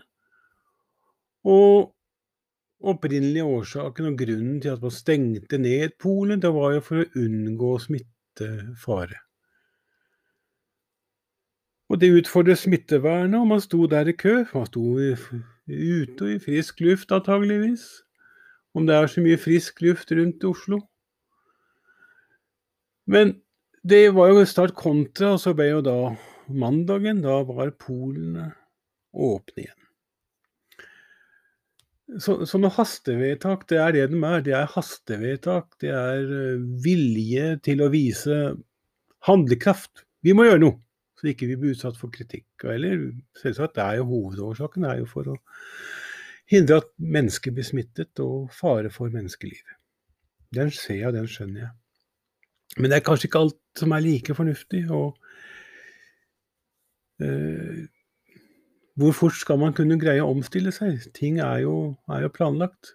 Og 1.47 1.93
opprinnelige 2.83 3.47
årsaken 3.47 4.11
og 4.11 4.19
grunnen 4.19 4.59
til 4.63 4.75
at 4.75 4.83
man 4.83 4.95
stengte 4.95 5.63
ned 5.63 5.95
Polen, 6.03 6.43
det 6.43 6.51
var 6.55 6.75
jo 6.75 6.85
for 6.89 7.05
å 7.05 7.25
unngå 7.27 7.73
smittefare. 7.87 9.28
Og 11.89 12.01
det 12.01 12.13
utfordret 12.13 12.61
smittevernet, 12.61 13.39
og 13.41 13.49
man 13.49 13.63
sto 13.65 13.87
der 13.89 14.11
i 14.11 14.17
kø. 14.17 14.43
Man 14.53 14.69
sto 14.69 14.85
ute 14.99 16.25
og 16.25 16.31
i 16.35 16.39
frisk 16.43 16.83
luft, 16.85 17.13
antageligvis. 17.13 17.87
Om 18.77 18.87
det 18.87 18.97
er 18.97 19.09
så 19.09 19.25
mye 19.25 19.41
frisk 19.41 19.81
luft 19.83 20.13
rundt 20.13 20.45
Oslo. 20.45 20.83
Men 23.09 23.39
det 23.89 24.11
var 24.15 24.29
jo 24.35 24.45
start 24.45 24.77
kontra, 24.77 25.33
og 25.37 25.41
så 25.41 25.55
ble 25.57 25.71
jo 25.71 25.83
da 25.85 25.99
mandagen, 26.49 27.23
da 27.25 27.41
var 27.49 27.73
polene 27.81 28.51
åpne 29.17 29.65
igjen. 29.65 29.85
Så, 32.21 32.39
så 32.49 32.57
noe 32.61 32.73
hastevedtak, 32.73 33.67
det 33.69 33.81
er 33.85 33.95
det 33.97 34.05
de 34.13 34.21
er. 34.25 34.45
Det 34.45 34.55
er 34.57 34.71
hastevedtak. 34.73 35.75
Det 35.81 35.91
er 35.93 36.23
eh, 36.25 36.63
vilje 36.85 37.51
til 37.65 37.83
å 37.85 37.91
vise 37.93 38.39
handlekraft. 39.29 40.07
Vi 40.25 40.33
må 40.37 40.47
gjøre 40.47 40.63
noe, 40.63 40.79
så 41.19 41.31
ikke 41.31 41.49
vi 41.51 41.57
blir 41.59 41.75
utsatt 41.75 41.99
for 41.99 42.13
kritikk. 42.15 42.47
Eller 42.65 43.11
selvsagt, 43.41 43.75
det 43.77 43.85
er 43.85 43.99
jo 43.99 44.09
hovedårsaken 44.13 44.87
er 44.87 45.01
jo 45.03 45.09
for 45.11 45.35
å 45.35 45.37
hindre 46.49 46.81
at 46.83 46.93
mennesker 47.03 47.53
blir 47.55 47.67
smittet 47.67 48.23
og 48.25 48.53
fare 48.55 48.93
for 48.95 49.13
menneskelivet. 49.13 49.77
Den 50.55 50.71
ser 50.73 51.03
jeg, 51.03 51.15
den 51.17 51.29
skjønner 51.29 51.67
jeg. 51.67 51.73
Men 52.79 52.91
det 52.91 52.99
er 52.99 53.07
kanskje 53.09 53.29
ikke 53.29 53.43
alt 53.45 53.59
som 53.81 53.93
er 53.93 54.05
like 54.05 54.35
fornuftig. 54.37 54.85
og 54.91 55.19
øh, 57.21 57.87
hvor 58.99 59.13
fort 59.13 59.37
skal 59.39 59.59
man 59.61 59.75
kunne 59.77 59.99
greie 60.01 60.23
å 60.25 60.31
omstille 60.33 60.73
seg? 60.75 61.05
Ting 61.15 61.39
er 61.43 61.63
jo, 61.67 61.75
er 62.11 62.25
jo 62.25 62.33
planlagt. 62.35 62.95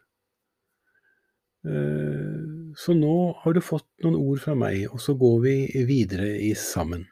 Eh, 1.63 2.41
så 2.75 2.95
nå 2.97 3.15
har 3.39 3.55
du 3.55 3.61
fått 3.63 3.87
noen 4.03 4.17
ord 4.19 4.41
fra 4.43 4.55
meg, 4.57 4.87
og 4.91 4.99
så 4.99 5.15
går 5.15 5.37
vi 5.45 5.55
videre 5.87 6.33
i 6.43 6.51
sammen. 6.59 7.05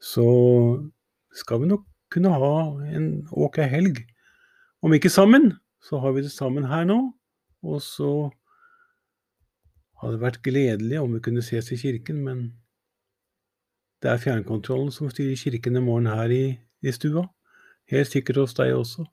Så 0.00 0.24
skal 1.34 1.62
vi 1.62 1.70
nok 1.70 1.86
kunne 2.12 2.32
ha 2.32 2.54
en 2.94 3.28
ok 3.32 3.60
helg. 3.68 4.04
Om 4.82 4.94
ikke 4.94 5.10
sammen, 5.10 5.52
så 5.82 5.98
har 5.98 6.14
vi 6.14 6.22
det 6.22 6.32
sammen 6.32 6.68
her 6.70 6.86
nå. 6.88 7.00
Og 7.66 7.82
så 7.82 8.30
hadde 9.98 10.14
det 10.14 10.22
vært 10.22 10.42
gledelig 10.46 11.00
om 11.02 11.16
vi 11.16 11.22
kunne 11.24 11.42
ses 11.42 11.72
i 11.74 11.80
kirken, 11.80 12.22
men 12.24 12.42
det 14.02 14.12
er 14.12 14.22
fjernkontrollen 14.22 14.92
som 14.94 15.10
styrer 15.10 15.38
kirken 15.38 15.76
i 15.76 15.82
morgen 15.82 16.06
her 16.06 16.30
i, 16.30 16.44
i 16.86 16.94
stua. 16.94 17.26
Helt 17.90 18.10
sikkert 18.12 18.44
hos 18.44 18.54
deg 18.54 18.76
også. 18.76 19.08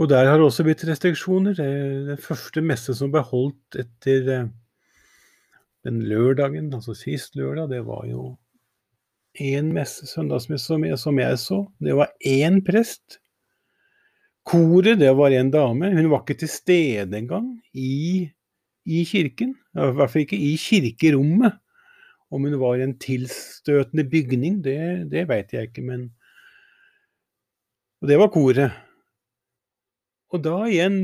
Og 0.00 0.08
der 0.08 0.26
har 0.26 0.40
det 0.40 0.48
også 0.48 0.64
blitt 0.66 0.82
restriksjoner. 0.88 1.54
Den 1.54 2.18
første 2.18 2.64
messe 2.64 2.94
som 2.98 3.12
ble 3.12 3.22
holdt 3.28 3.78
etter 3.78 4.30
eh, 4.32 4.50
den 5.86 6.02
lørdagen, 6.06 6.72
altså 6.74 6.94
sist 6.94 7.36
lørdag, 7.36 7.70
det 7.72 7.82
var 7.86 8.06
jo 8.06 8.36
én 9.40 9.72
messe, 9.72 10.06
søndagsmesse, 10.06 10.66
som 10.66 10.84
jeg, 10.84 10.98
som 11.00 11.18
jeg 11.18 11.38
så. 11.40 11.62
Det 11.80 11.96
var 11.96 12.12
én 12.26 12.60
prest. 12.64 13.18
Koret, 14.44 14.98
det 15.00 15.12
var 15.16 15.34
en 15.34 15.50
dame. 15.50 15.92
Hun 15.94 16.10
var 16.10 16.22
ikke 16.22 16.40
til 16.42 16.50
stede 16.50 17.18
engang 17.18 17.48
i, 17.74 18.28
i 18.84 19.04
kirken. 19.08 19.54
I 19.74 19.92
hvert 19.96 20.10
fall 20.10 20.26
ikke 20.26 20.38
i 20.38 20.56
kirkerommet. 20.60 21.58
Om 22.32 22.48
hun 22.48 22.58
var 22.60 22.80
i 22.80 22.84
en 22.86 22.98
tilstøtende 22.98 24.04
bygning, 24.08 24.62
det, 24.64 25.10
det 25.12 25.26
veit 25.28 25.52
jeg 25.52 25.68
ikke, 25.68 25.84
men 25.84 26.10
og 28.02 28.08
det 28.10 28.18
var 28.18 28.32
koret. 28.34 28.72
Og 30.34 30.40
da 30.42 30.56
igjen, 30.66 30.96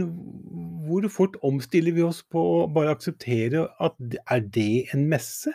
hvor 0.89 1.07
fort 1.13 1.37
omstiller 1.47 1.95
vi 1.95 2.05
oss 2.07 2.23
på 2.25 2.41
å 2.41 2.67
bare 2.73 2.95
akseptere 2.97 3.67
at 3.85 4.19
er 4.19 4.45
det 4.57 4.89
en 4.95 5.07
messe? 5.11 5.53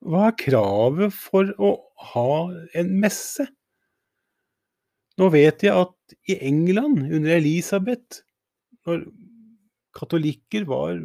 Hva 0.00 0.30
er 0.30 0.36
kravet 0.40 1.14
for 1.14 1.50
å 1.60 1.72
ha 2.12 2.30
en 2.80 2.92
messe? 3.02 3.46
Nå 5.20 5.28
vet 5.34 5.64
jeg 5.66 5.76
at 5.76 6.14
i 6.32 6.38
England, 6.48 7.02
under 7.10 7.34
Elisabeth, 7.36 8.22
når 8.88 9.04
katolikker 9.96 10.64
var, 10.70 10.96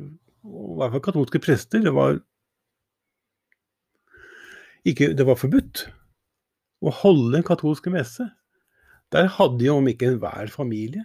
og 0.45 0.69
i 0.71 0.77
hvert 0.79 0.95
fall 0.95 1.05
katolske 1.09 1.41
prester, 1.43 1.83
det 1.83 1.91
var 1.95 2.21
ikke, 4.85 5.11
det 5.17 5.25
var 5.27 5.39
forbudt 5.41 5.87
å 6.85 6.93
holde 7.01 7.39
en 7.39 7.47
katolsk 7.47 7.89
messe. 7.91 8.27
Der 9.13 9.27
hadde 9.35 9.65
jo 9.65 9.79
om 9.79 9.89
ikke 9.89 10.13
enhver 10.13 10.51
familie, 10.53 11.03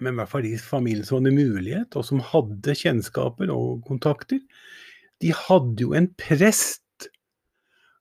men 0.00 0.14
i 0.14 0.20
hvert 0.20 0.30
fall 0.32 0.46
de 0.46 0.54
familiene 0.62 1.06
som 1.06 1.20
hadde 1.20 1.34
mulighet, 1.36 1.96
og 1.98 2.06
som 2.06 2.22
hadde 2.24 2.76
kjennskaper 2.78 3.52
og 3.54 3.84
kontakter, 3.88 4.40
de 5.22 5.32
hadde 5.34 5.82
jo 5.82 5.94
en 5.98 6.08
prest 6.18 7.08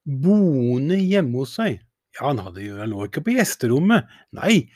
boende 0.06 1.00
hjemme 1.02 1.42
hos 1.42 1.58
seg. 1.58 1.80
Ja, 2.18 2.30
han, 2.30 2.42
hadde 2.46 2.64
jo, 2.64 2.78
han 2.82 2.94
lå 2.94 3.08
ikke 3.08 3.26
på 3.26 3.36
gjesterommet, 3.36 4.10
nei, 4.38 4.68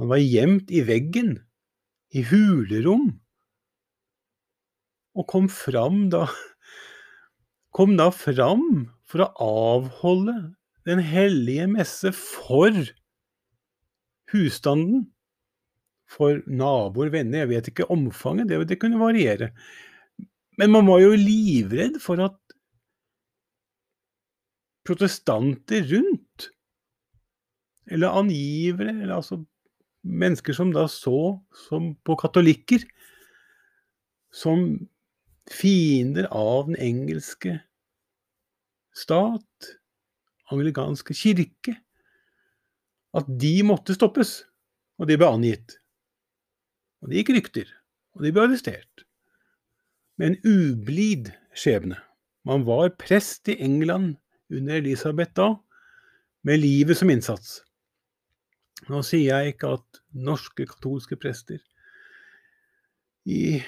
han 0.00 0.10
var 0.10 0.22
gjemt 0.22 0.72
i 0.72 0.82
veggen, 0.88 1.36
i 2.12 2.24
hulerom, 2.28 3.10
og 5.16 5.28
kom 5.28 5.48
fram 5.52 6.08
da 6.12 6.26
Kom 7.72 7.94
da 7.96 8.10
fram 8.12 8.90
for 9.08 9.24
å 9.24 9.28
avholde 9.44 10.34
Den 10.88 11.00
hellige 11.04 11.66
messe 11.72 12.12
for 12.16 12.76
husstanden 14.32 15.06
for 16.12 16.42
naboer, 16.46 17.12
venner, 17.12 17.42
jeg 17.42 17.50
vet 17.52 17.70
ikke 17.72 17.88
omfanget, 17.92 18.50
det, 18.50 18.60
det 18.68 18.80
kunne 18.82 19.00
variere. 19.00 19.52
Men 20.60 20.74
man 20.74 20.88
var 20.90 21.00
jo 21.00 21.16
livredd 21.16 21.96
for 22.02 22.20
at 22.20 22.36
protestanter 24.86 25.86
rundt, 25.88 26.50
eller 27.90 28.18
angivere, 28.18 28.92
eller 28.92 29.16
altså 29.16 29.40
mennesker 30.02 30.54
som 30.56 30.72
da 30.74 30.84
så 30.90 31.38
som 31.68 31.92
på 32.06 32.16
katolikker 32.18 32.82
som 34.34 34.64
fiender 35.50 36.28
av 36.34 36.70
den 36.70 36.78
engelske 36.82 37.58
stat, 38.96 39.72
anglikanske 40.52 41.16
kirke, 41.16 41.76
at 43.16 43.28
de 43.28 43.54
måtte 43.66 43.96
stoppes. 43.96 44.42
Og 45.00 45.08
de 45.08 45.16
ble 45.18 45.26
angitt. 45.26 45.76
Og 47.02 47.10
det 47.10 47.22
gikk 47.22 47.34
rykter. 47.36 47.72
Og 48.16 48.24
de 48.24 48.32
ble 48.34 48.46
arrestert. 48.46 49.04
Med 50.20 50.32
en 50.32 50.40
ublid 50.46 51.32
skjebne. 51.58 51.98
Man 52.46 52.66
var 52.66 52.94
prest 52.98 53.48
i 53.50 53.58
England 53.62 54.16
under 54.52 54.78
Elisabeth 54.78 55.34
da, 55.38 55.54
med 56.42 56.58
livet 56.58 56.98
som 56.98 57.10
innsats. 57.10 57.60
Nå 58.90 59.02
sier 59.06 59.30
jeg 59.30 59.54
ikke 59.54 59.76
at 59.78 60.02
norske 60.10 60.66
katolske 60.66 61.16
prester 61.16 61.60
i 63.30 63.62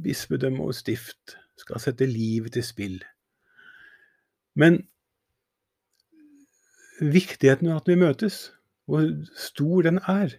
bispedømme 0.00 0.66
og 0.68 0.76
stift 0.76 1.36
skal 1.60 1.80
sette 1.80 2.08
livet 2.08 2.52
til 2.56 2.64
spill. 2.64 2.98
Men 4.52 4.82
viktigheten 7.00 7.70
av 7.72 7.80
at 7.80 7.88
vi 7.88 7.96
møtes, 8.00 8.50
hvor 8.84 9.08
stor 9.38 9.88
den 9.88 10.00
er 10.04 10.36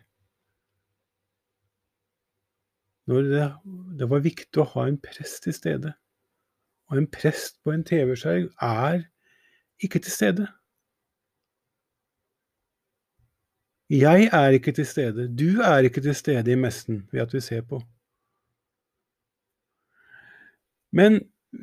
Når 3.11 3.27
det, 3.27 3.45
det 3.99 4.07
var 4.09 4.23
viktig 4.23 4.63
å 4.63 4.69
ha 4.73 4.87
en 4.87 4.99
prest 5.03 5.43
til 5.43 5.55
stede. 5.55 5.93
Og 6.91 6.99
en 6.99 7.09
prest 7.11 7.59
på 7.63 7.75
en 7.75 7.83
TV-skjerm 7.87 8.49
er 8.63 9.03
ikke 9.83 9.99
til 9.99 10.15
stede. 10.15 10.47
Jeg 13.91 14.29
er 14.31 14.55
ikke 14.55 14.71
til 14.71 14.87
stede. 14.87 15.27
Du 15.27 15.59
er 15.59 15.83
ikke 15.83 16.01
til 16.01 16.15
stede 16.15 16.51
i 16.51 16.55
messen 16.55 17.03
ved 17.11 17.25
at 17.25 17.33
vi 17.35 17.41
ser 17.43 17.65
på. 17.67 17.81
Men 20.95 21.19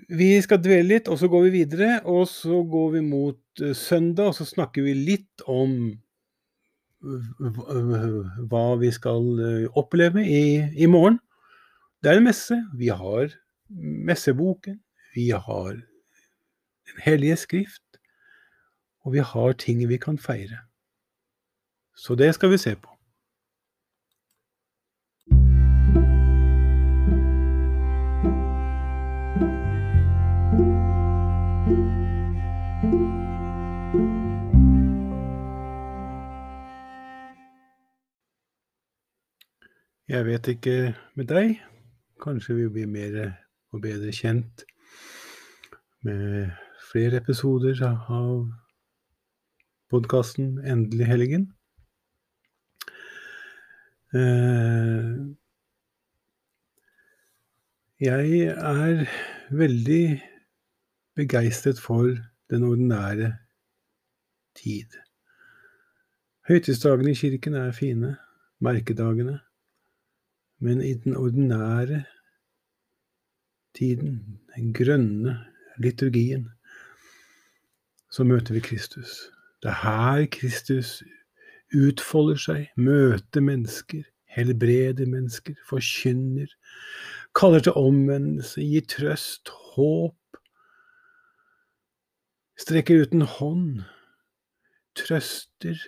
vi 0.09 0.35
skal 0.45 0.61
dvele 0.61 0.89
litt, 0.91 1.09
og 1.09 1.17
så 1.21 1.29
går 1.33 1.47
vi 1.47 1.55
videre. 1.63 2.01
Og 2.05 2.27
så 2.29 2.61
går 2.69 2.91
vi 2.99 3.01
mot 3.07 3.63
uh, 3.63 3.73
søndag, 3.73 4.33
og 4.33 4.37
så 4.37 4.45
snakker 4.49 4.85
vi 4.85 4.95
litt 4.97 5.47
om 5.49 5.97
hva 8.51 8.65
vi 8.81 8.91
skal 8.93 9.29
uh, 9.39 9.79
oppleve 9.79 10.25
i, 10.25 10.45
i, 10.77 10.87
morgen. 10.91 11.21
Det 12.03 12.11
er 12.11 12.17
en 12.17 12.25
messe. 12.25 12.55
Vi 12.75 12.87
har 12.89 13.33
messeboken. 14.07 14.83
Vi 15.15 15.29
har 15.29 15.73
Den 16.89 17.03
hellige 17.05 17.37
skrift. 17.37 17.83
Og 19.01 19.13
vi 19.13 19.19
har 19.19 19.53
ting 19.53 19.89
vi 19.89 19.97
kan 19.97 20.19
feire. 20.19 20.59
Så 21.97 22.15
det 22.15 22.35
skal 22.35 22.51
vi 22.51 22.59
se 22.59 22.77
på. 22.77 22.95
Jeg 40.09 40.27
vet 40.27 40.47
ikke 40.49 40.95
med 41.15 41.25
deg. 41.25 41.68
Kanskje 42.19 42.55
vi 42.55 42.69
blir 42.73 42.89
mer 42.91 43.19
og 43.71 43.83
bedre 43.83 44.11
kjent 44.15 44.65
med 46.03 46.51
flere 46.91 47.21
episoder 47.23 47.79
av 47.87 48.49
podkasten 49.93 50.59
Endelig 50.67 51.07
helgen. 51.07 51.47
Eh, 54.17 55.15
jeg 58.01 58.47
er 58.51 59.05
veldig 59.51 60.05
begeistret 61.19 61.79
for 61.83 62.15
den 62.51 62.65
ordinære 62.65 63.35
tid. 64.59 64.97
Høytidsdagene 66.49 67.13
i 67.13 67.21
kirken 67.21 67.55
er 67.55 67.77
fine, 67.77 68.17
merkedagene, 68.65 69.39
men 70.59 70.81
i 70.83 70.95
den 70.95 71.17
ordinære 71.17 72.05
tiden, 73.79 74.41
den 74.57 74.73
grønne 74.75 75.39
liturgien, 75.79 76.49
så 78.11 78.25
møter 78.25 78.55
vi 78.55 78.61
Kristus. 78.61 79.31
Det 79.63 79.71
er 79.71 79.81
her 79.83 80.27
Kristus 80.33 81.03
utfolder 81.75 82.39
seg, 82.41 82.71
møter 82.77 83.45
mennesker, 83.45 84.07
helbreder 84.33 85.07
mennesker, 85.07 85.59
forkynner, 85.69 86.49
kaller 87.37 87.63
til 87.65 87.77
omvendelse, 87.77 88.65
gir 88.65 88.87
trøst, 88.89 89.53
håp, 89.75 90.41
strekker 92.59 93.05
ut 93.05 93.15
en 93.15 93.27
hånd, 93.37 93.85
trøster, 94.99 95.79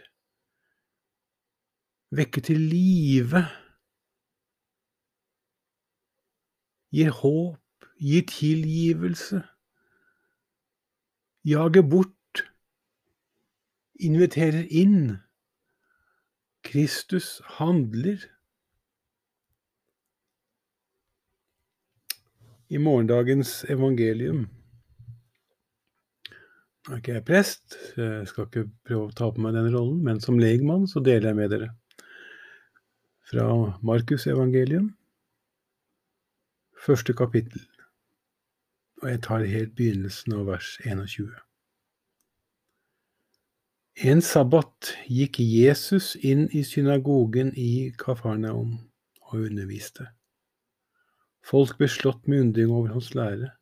vekker 2.15 2.45
til 2.51 2.61
live, 2.71 3.47
gir 6.95 7.11
håp, 7.21 7.87
gir 8.01 8.27
tilgivelse, 8.29 9.43
jager 11.47 11.83
bort, 11.87 12.45
inviterer 14.01 14.67
inn. 14.71 15.19
Kristus 16.65 17.41
handler. 17.59 18.21
I 22.71 22.79
morgendagens 22.79 23.65
evangelium 23.67 24.45
Nå 26.87 26.95
er 26.95 27.01
ikke 27.01 27.15
jeg 27.17 27.25
prest, 27.27 27.75
jeg 27.99 28.29
skal 28.31 28.47
ikke 28.47 28.63
prøve 28.87 29.09
å 29.09 29.15
ta 29.15 29.27
på 29.31 29.43
meg 29.43 29.53
den 29.57 29.69
rollen, 29.75 29.99
men 30.07 30.21
som 30.23 30.39
legmann 30.41 30.87
så 30.89 31.03
deler 31.05 31.29
jeg 31.31 31.39
med 31.39 31.51
dere 31.53 31.69
fra 33.31 33.45
Markus 33.87 34.25
evangelium, 34.27 34.89
første 36.81 37.13
kapittel, 37.13 37.63
og 39.03 39.11
jeg 39.11 39.23
tar 39.27 39.45
helt 39.45 39.75
begynnelsen 39.77 40.37
av 40.39 40.47
vers 40.49 40.77
21. 40.85 41.29
En 44.11 44.23
sabbat 44.25 44.95
gikk 45.13 45.43
Jesus 45.45 46.15
inn 46.25 46.47
i 46.57 46.63
synagogen 46.65 47.53
i 47.53 47.91
Kafarnaum 48.01 48.79
og 49.29 49.37
underviste. 49.43 50.09
Folk 51.45 51.77
ble 51.77 51.89
slått 51.91 52.29
med 52.29 52.47
undring 52.47 52.73
over 52.73 52.95
hans 52.95 53.13
lære, 53.17 53.53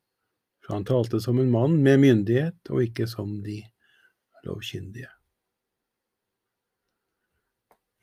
for 0.62 0.76
han 0.76 0.86
talte 0.86 1.18
som 1.22 1.40
en 1.42 1.50
mann 1.50 1.78
med 1.82 1.98
myndighet 2.04 2.70
og 2.70 2.86
ikke 2.86 3.08
som 3.10 3.40
de 3.42 3.62
lovkyndige. 4.46 5.10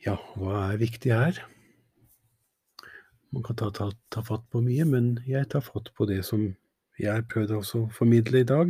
Ja, 0.06 0.20
hva 0.36 0.74
er 0.74 0.82
viktig 0.82 1.16
her? 1.16 1.40
Man 3.36 3.44
kan 3.44 3.56
ta, 3.60 3.68
ta, 3.76 3.90
ta 4.10 4.22
fatt 4.24 4.46
på 4.48 4.62
mye, 4.64 4.86
men 4.88 5.18
jeg 5.28 5.50
tar 5.52 5.60
fatt 5.60 5.90
på 5.92 6.06
det 6.08 6.22
som 6.24 6.46
jeg 6.96 7.26
prøvde 7.28 7.58
prøvd 7.60 7.82
å 7.84 7.88
formidle 7.92 8.40
i 8.40 8.48
dag 8.48 8.70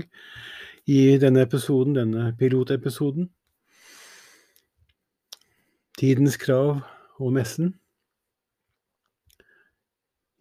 i 0.89 1.17
denne 1.21 1.43
episoden, 1.45 1.93
denne 1.93 2.31
pilotepisoden. 2.39 3.27
Tidens 5.99 6.37
krav 6.41 6.79
og 7.21 7.33
messen. 7.37 7.75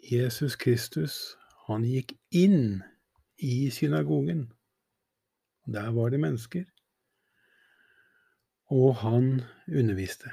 Jesus 0.01 0.57
Kristus, 0.57 1.37
han 1.69 1.85
gikk 1.85 2.17
inn 2.33 2.81
i 3.37 3.69
synagogen. 3.73 4.47
Der 5.69 5.93
var 5.93 6.09
det 6.09 6.21
mennesker. 6.25 6.65
Og 8.73 8.97
han 9.05 9.43
underviste. 9.69 10.33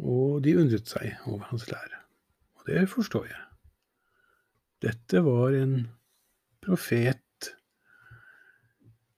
Og 0.00 0.40
de 0.44 0.56
undret 0.56 0.88
seg 0.88 1.16
over 1.28 1.44
hans 1.50 1.66
lære. 1.70 2.02
Og 2.58 2.66
det 2.68 2.88
forstår 2.88 3.26
jeg. 3.28 3.40
Dette 4.80 5.20
var 5.24 5.52
en 5.56 5.74
profet, 6.64 7.50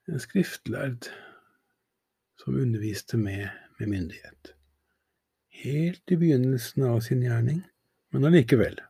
en 0.09 0.22
skriftlærd, 0.22 1.07
som 2.43 2.59
underviste 2.59 3.16
med, 3.16 3.49
med 3.78 3.87
myndighet. 3.87 4.55
Helt 5.62 6.11
i 6.11 6.18
begynnelsen 6.18 6.83
av 6.83 7.01
sin 7.07 7.22
gjerning, 7.22 7.61
men 8.11 8.26
allikevel. 8.26 8.80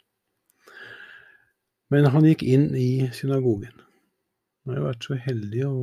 Men 1.93 2.09
han 2.15 2.25
gikk 2.25 2.47
inn 2.49 2.71
i 2.79 3.11
synagogen. 3.13 3.75
Han 4.65 4.79
har 4.79 4.87
vært 4.87 5.05
så 5.05 5.19
heldig 5.21 5.67
å 5.69 5.77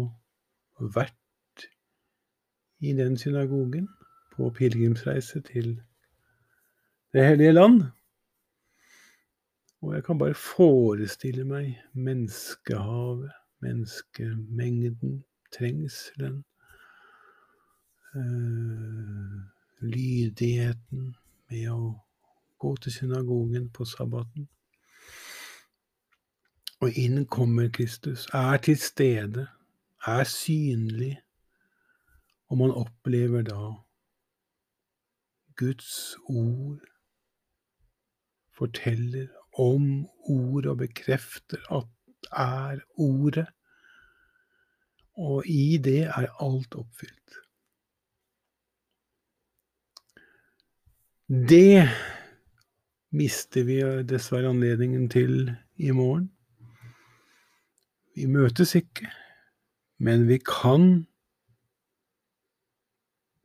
vært 0.79 1.67
i 2.79 2.95
den 2.97 3.17
synagogen 3.19 3.85
på 4.33 4.49
pilegrimsreise 4.55 5.43
til 5.45 5.75
Det 7.13 7.25
hellige 7.27 7.51
land. 7.51 7.83
Og 9.81 9.93
jeg 9.95 10.03
kan 10.03 10.17
bare 10.17 10.33
forestille 10.33 11.43
meg 11.43 11.81
menneskehavet, 11.93 13.31
menneskemengden, 13.59 15.23
trengselen, 15.55 16.43
øh, 18.15 19.39
lydigheten 19.79 21.15
med 21.49 21.65
å 21.71 21.95
gå 22.59 22.75
til 22.75 22.93
synagogen 22.93 23.69
på 23.69 23.85
sabbaten. 23.85 24.49
Og 26.79 26.91
inn 26.93 27.25
kommer 27.25 27.71
Kristus, 27.73 28.27
er 28.33 28.57
til 28.57 28.77
stede, 28.77 29.47
er 30.05 30.23
synlig, 30.23 31.17
og 32.47 32.57
man 32.57 32.71
opplever 32.71 33.41
da 33.41 33.73
Guds 35.57 36.15
ord 36.27 36.98
forteller 38.59 39.29
om 39.59 40.07
ordet 40.27 40.71
og 40.71 40.81
bekrefter 40.83 41.63
at 41.73 41.87
er 42.31 42.79
ordet. 42.95 43.47
Og 45.17 45.47
i 45.47 45.77
det 45.83 46.03
er 46.03 46.27
alt 46.43 46.75
oppfylt. 46.75 47.35
Det 51.29 51.89
mister 53.11 53.63
vi 53.63 53.79
dessverre 54.03 54.49
anledningen 54.49 55.09
til 55.09 55.51
i 55.75 55.91
morgen. 55.91 56.31
Vi 58.15 58.25
møtes 58.25 58.75
ikke, 58.75 59.07
men 59.99 60.27
vi 60.27 60.39
kan 60.43 61.05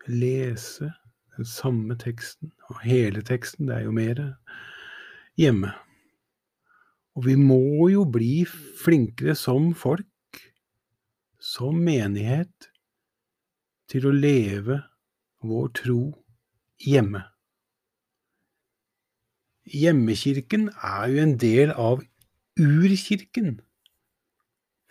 lese 0.06 0.92
den 1.36 1.44
samme 1.44 1.96
teksten, 1.98 2.52
og 2.68 2.80
hele 2.80 3.22
teksten, 3.22 3.68
det 3.68 3.76
er 3.76 3.84
jo 3.84 3.92
mer, 3.92 4.34
hjemme. 5.38 5.72
Og 7.14 7.28
vi 7.28 7.36
må 7.38 7.88
jo 7.92 8.04
bli 8.10 8.42
flinkere 8.46 9.36
som 9.38 9.72
folk, 9.78 10.40
som 11.38 11.78
menighet, 11.86 12.70
til 13.90 14.08
å 14.08 14.14
leve 14.16 14.80
vår 15.44 15.68
tro 15.76 16.00
hjemme. 16.82 17.20
Hjemmekirken 19.70 20.68
er 20.74 21.04
jo 21.12 21.20
en 21.22 21.36
del 21.40 21.72
av 21.80 22.02
urkirken. 22.60 23.58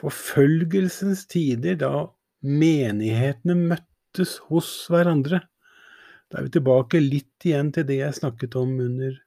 Forfølgelsens 0.02 1.26
tider 1.32 1.78
da 1.82 1.92
menighetene 2.44 3.56
møttes 3.74 4.38
hos 4.50 4.72
hverandre. 4.92 5.44
Da 6.30 6.40
er 6.40 6.48
vi 6.48 6.56
tilbake 6.58 7.02
litt 7.04 7.46
igjen 7.48 7.72
til 7.76 7.86
det 7.88 8.00
jeg 8.02 8.20
snakket 8.20 8.58
om 8.60 8.74
under 8.84 9.20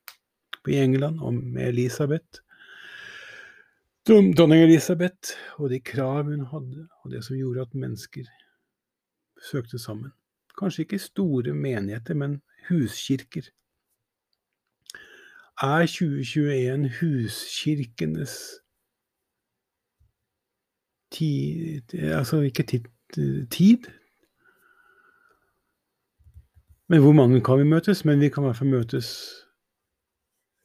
i 0.68 0.76
England, 0.82 1.20
og 1.20 1.34
med 1.34 1.68
Elisabeth. 1.68 2.42
Dronning 4.06 4.62
Elisabeth 4.62 5.34
og 5.58 5.70
de 5.70 5.80
krav 5.80 6.22
hun 6.24 6.46
hadde, 6.46 6.88
og 7.02 7.10
det 7.10 7.24
som 7.24 7.36
gjorde 7.36 7.60
at 7.60 7.74
mennesker 7.74 8.28
søkte 9.50 9.78
sammen. 9.78 10.12
Kanskje 10.58 10.86
ikke 10.86 10.98
store 10.98 11.54
menigheter, 11.54 12.14
men 12.14 12.40
huskirker. 12.68 13.50
Er 15.62 15.86
2021 15.86 16.90
huskirkenes 17.00 18.36
tid 21.10 21.94
Altså 21.94 22.40
ikke 22.40 22.62
tid, 23.50 23.86
men 26.88 27.00
hvor 27.00 27.12
mange 27.12 27.40
kan 27.40 27.58
vi 27.58 27.64
møtes? 27.64 28.04
Men 28.04 28.20
vi 28.20 28.28
kan 28.28 28.42
i 28.42 28.46
hvert 28.46 28.56
fall 28.56 28.70
møtes, 28.70 29.08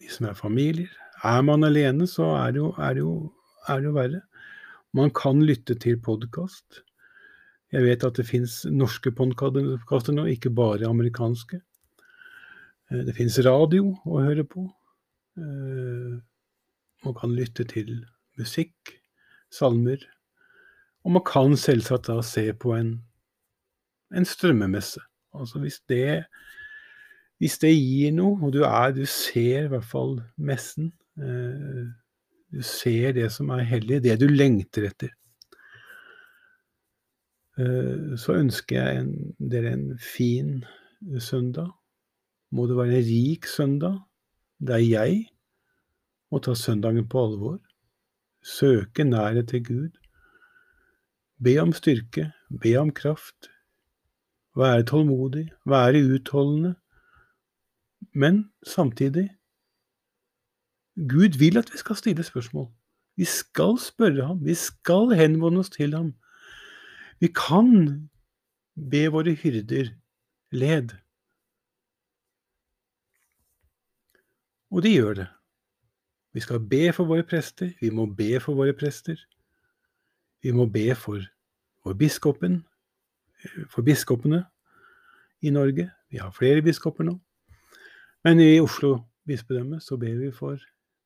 vi 0.01 0.09
som 0.09 0.27
er 0.29 0.37
familier. 0.37 0.91
Er 1.23 1.41
man 1.45 1.63
alene, 1.63 2.07
så 2.09 2.33
er 2.39 2.55
det 2.55 2.61
jo, 2.61 2.71
er 2.77 2.95
det 2.97 3.03
jo, 3.03 3.15
er 3.69 3.81
det 3.81 3.89
jo 3.89 3.97
verre. 3.97 4.21
Man 4.97 5.11
kan 5.15 5.43
lytte 5.45 5.77
til 5.79 5.99
podkast. 6.01 6.81
Jeg 7.71 7.85
vet 7.85 8.03
at 8.03 8.17
det 8.19 8.27
fins 8.27 8.63
norske 8.67 9.13
podkaster 9.15 10.15
nå, 10.15 10.25
ikke 10.33 10.51
bare 10.51 10.89
amerikanske. 10.89 11.61
Eh, 12.91 13.03
det 13.07 13.15
fins 13.15 13.37
radio 13.45 13.93
å 14.03 14.23
høre 14.25 14.43
på. 14.47 14.65
Eh, 15.39 16.17
man 17.05 17.15
kan 17.17 17.37
lytte 17.37 17.63
til 17.69 18.01
musikk, 18.41 18.97
salmer. 19.53 20.01
Og 21.05 21.15
man 21.15 21.25
kan 21.25 21.55
selvsagt 21.57 22.09
da 22.09 22.19
se 22.25 22.49
på 22.53 22.75
en, 22.75 22.97
en 24.13 24.27
strømmemesse. 24.27 25.01
Altså 25.37 25.61
hvis 25.63 25.79
det, 25.89 26.25
hvis 27.41 27.57
det 27.57 27.71
gir 27.73 28.11
noe, 28.13 28.37
og 28.45 28.53
du, 28.53 28.59
er, 28.67 28.91
du 28.93 29.01
ser 29.09 29.65
i 29.65 29.71
hvert 29.71 29.87
fall 29.89 30.19
messen 30.37 30.91
eh, 31.17 31.89
Du 32.53 32.61
ser 32.61 33.15
det 33.17 33.31
som 33.33 33.49
er 33.55 33.63
hellig, 33.65 34.01
det 34.03 34.19
du 34.21 34.27
lengter 34.29 34.85
etter. 34.91 35.13
Eh, 37.57 38.13
så 38.19 38.35
ønsker 38.37 38.77
jeg 38.77 38.99
en, 38.99 39.13
dere 39.39 39.71
en 39.73 39.87
fin 39.97 40.59
søndag. 41.17 41.71
Må 42.51 42.67
det 42.67 42.77
være 42.77 42.99
en 42.99 43.07
rik 43.07 43.47
søndag, 43.49 43.95
der 44.59 44.83
jeg 44.83 45.23
må 46.31 46.43
ta 46.43 46.53
søndagen 46.53 47.07
på 47.09 47.23
alvor. 47.25 47.57
Søke 48.43 49.07
nærhet 49.07 49.49
til 49.49 49.65
Gud. 49.65 49.97
Be 51.41 51.55
om 51.63 51.73
styrke, 51.73 52.29
be 52.61 52.75
om 52.77 52.91
kraft, 52.93 53.49
være 54.53 54.85
tålmodig, 54.91 55.47
være 55.65 56.03
utholdende. 56.05 56.75
Men 58.11 58.51
samtidig 58.63 59.29
Gud 60.95 61.37
vil 61.39 61.57
at 61.57 61.71
vi 61.71 61.77
skal 61.77 61.95
stille 61.95 62.23
spørsmål. 62.23 62.67
Vi 63.15 63.25
skal 63.25 63.77
spørre 63.79 64.27
ham. 64.27 64.45
Vi 64.45 64.53
skal 64.53 65.15
henvende 65.15 65.59
oss 65.59 65.69
til 65.69 65.95
ham. 65.95 66.13
Vi 67.19 67.27
kan 67.27 68.09
be 68.75 69.07
våre 69.11 69.33
hyrder 69.33 69.93
led. 70.51 70.89
Og 74.71 74.83
de 74.83 74.93
gjør 74.93 75.13
det. 75.13 75.27
Vi 76.33 76.39
skal 76.39 76.59
be 76.59 76.93
for 76.93 77.05
våre 77.05 77.23
prester. 77.23 77.71
Vi 77.81 77.89
må 77.89 78.05
be 78.05 78.39
for 78.39 78.55
våre 78.55 78.73
prester. 78.73 79.15
Vi 80.43 80.51
må 80.51 80.65
be 80.65 80.95
for 80.95 81.21
for 81.83 81.93
biskopen, 81.93 82.65
for 83.69 83.81
biskopene 83.81 84.45
i 85.41 85.49
Norge. 85.49 85.89
Vi 86.09 86.17
har 86.17 86.31
flere 86.31 86.61
biskoper 86.61 87.03
nå. 87.03 87.17
Men 88.21 88.39
i 88.39 88.59
Oslo 88.61 88.99
bispedømme 89.25 89.79
så 89.81 89.97
ber 89.97 90.19
vi 90.19 90.29
for 90.35 90.61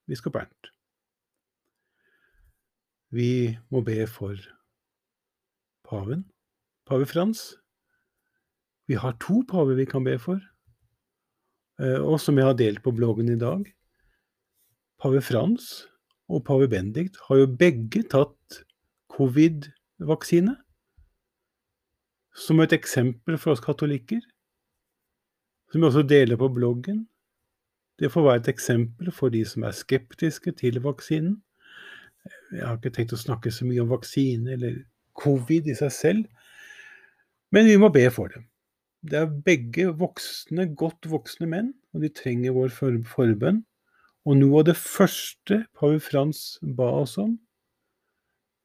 biskop 0.09 0.33
Bernt. 0.35 0.71
Vi 3.15 3.55
må 3.71 3.79
be 3.85 4.01
for 4.11 4.35
paven, 5.87 6.25
pave 6.89 7.05
Frans. 7.07 7.53
Vi 8.89 8.97
har 8.99 9.15
to 9.23 9.39
paver 9.47 9.79
vi 9.79 9.85
kan 9.87 10.03
be 10.03 10.17
for, 10.19 10.41
eh, 11.79 12.01
og 12.01 12.19
som 12.19 12.37
jeg 12.37 12.49
har 12.49 12.59
delt 12.59 12.83
på 12.83 12.91
bloggen 12.91 13.31
i 13.31 13.39
dag. 13.39 13.63
Pave 14.99 15.21
Frans 15.21 15.87
og 16.27 16.43
pave 16.43 16.67
Bendikt 16.67 17.17
har 17.29 17.39
jo 17.39 17.47
begge 17.47 18.03
tatt 18.11 18.63
covid-vaksine 19.15 20.57
som 22.35 22.59
et 22.59 22.73
eksempel 22.75 23.37
for 23.39 23.55
oss 23.55 23.63
katolikker, 23.63 24.19
som 25.71 25.81
vi 25.81 25.87
også 25.87 26.05
deler 26.07 26.39
på 26.39 26.49
bloggen. 26.53 27.05
Det 27.99 28.11
får 28.11 28.25
være 28.25 28.41
et 28.43 28.49
eksempel 28.51 29.11
for 29.15 29.31
de 29.33 29.43
som 29.47 29.63
er 29.63 29.75
skeptiske 29.75 30.51
til 30.59 30.81
vaksinen. 30.83 31.37
Jeg 32.51 32.65
har 32.65 32.79
ikke 32.79 32.91
tenkt 32.95 33.15
å 33.15 33.21
snakke 33.21 33.53
så 33.53 33.67
mye 33.67 33.83
om 33.83 33.93
vaksine 33.93 34.55
eller 34.55 34.81
covid 35.21 35.69
i 35.71 35.77
seg 35.77 35.93
selv, 35.93 36.51
men 37.53 37.69
vi 37.69 37.77
må 37.79 37.91
be 37.93 38.03
for 38.11 38.33
dem. 38.33 38.47
Det 39.05 39.19
er 39.21 39.35
begge 39.45 39.91
voksne, 39.95 40.65
godt 40.75 41.07
voksne 41.07 41.47
menn, 41.47 41.73
og 41.93 42.01
de 42.03 42.09
trenger 42.09 42.55
vår 42.57 42.73
forbønn. 42.73 43.61
Og 44.25 44.39
noe 44.41 44.63
av 44.63 44.71
det 44.71 44.79
første 44.81 45.61
pave 45.77 46.01
Frans 46.01 46.55
ba 46.61 46.89
oss 47.03 47.19
om 47.21 47.37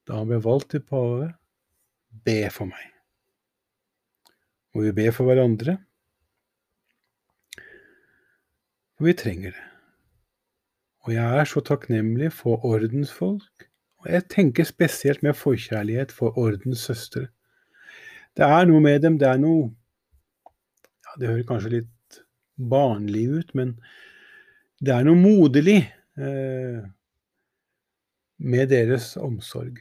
da 0.09 0.17
han 0.23 0.31
ble 0.33 0.41
valgt 0.43 0.73
til 0.73 0.83
pave, 0.83 1.29
be 2.25 2.41
for 2.51 2.73
meg 2.73 2.89
må 4.75 4.87
vi 4.87 4.93
be 4.95 5.09
for 5.15 5.29
hverandre. 5.29 5.77
For 9.01 9.09
vi 9.09 9.13
trenger 9.17 9.55
det. 9.57 9.63
Og 11.09 11.15
jeg 11.15 11.41
er 11.41 11.47
så 11.49 11.63
takknemlig 11.65 12.27
for 12.37 12.61
ordensfolk, 12.69 13.63
og 14.05 14.09
jeg 14.13 14.27
tenker 14.29 14.67
spesielt 14.69 15.23
med 15.25 15.39
forkjærlighet 15.41 16.11
for 16.13 16.37
ordenssøstre. 16.37 17.23
Det 18.37 18.45
er 18.45 18.67
noe 18.69 18.83
med 18.85 18.99
dem, 19.01 19.15
det 19.17 19.25
er 19.25 19.39
noe 19.41 19.71
ja, 20.45 21.15
Det 21.17 21.31
høres 21.31 21.47
kanskje 21.49 21.71
litt 21.79 22.19
barnlig 22.61 23.23
ut, 23.39 23.55
men 23.57 23.71
det 24.85 24.93
er 24.93 25.07
noe 25.09 25.17
moderlig 25.17 25.79
eh, 26.21 26.83
med 28.37 28.69
deres 28.69 29.15
omsorg. 29.17 29.79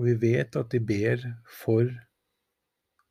Og 0.00 0.08
vi 0.08 0.14
vet 0.22 0.56
at 0.56 0.72
de 0.72 0.80
ber 0.80 1.20
for 1.44 1.92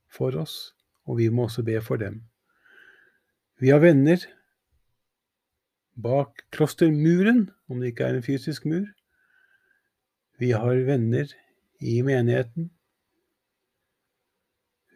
for 0.10 0.34
oss, 0.42 0.74
og 1.06 1.22
vi 1.22 1.30
må 1.30 1.46
også 1.46 1.62
be 1.70 1.78
for 1.86 2.02
dem. 2.02 2.18
Vi 3.62 3.70
har 3.70 3.86
venner 3.86 4.26
bak 5.96 6.44
klostermuren, 6.52 7.50
om 7.70 7.80
det 7.80 7.94
ikke 7.94 8.08
er 8.08 8.18
en 8.18 8.26
fysisk 8.26 8.66
mur. 8.66 8.86
Vi 10.40 10.52
har 10.52 10.82
venner 10.88 11.30
i 11.80 12.02
menigheten. 12.04 12.70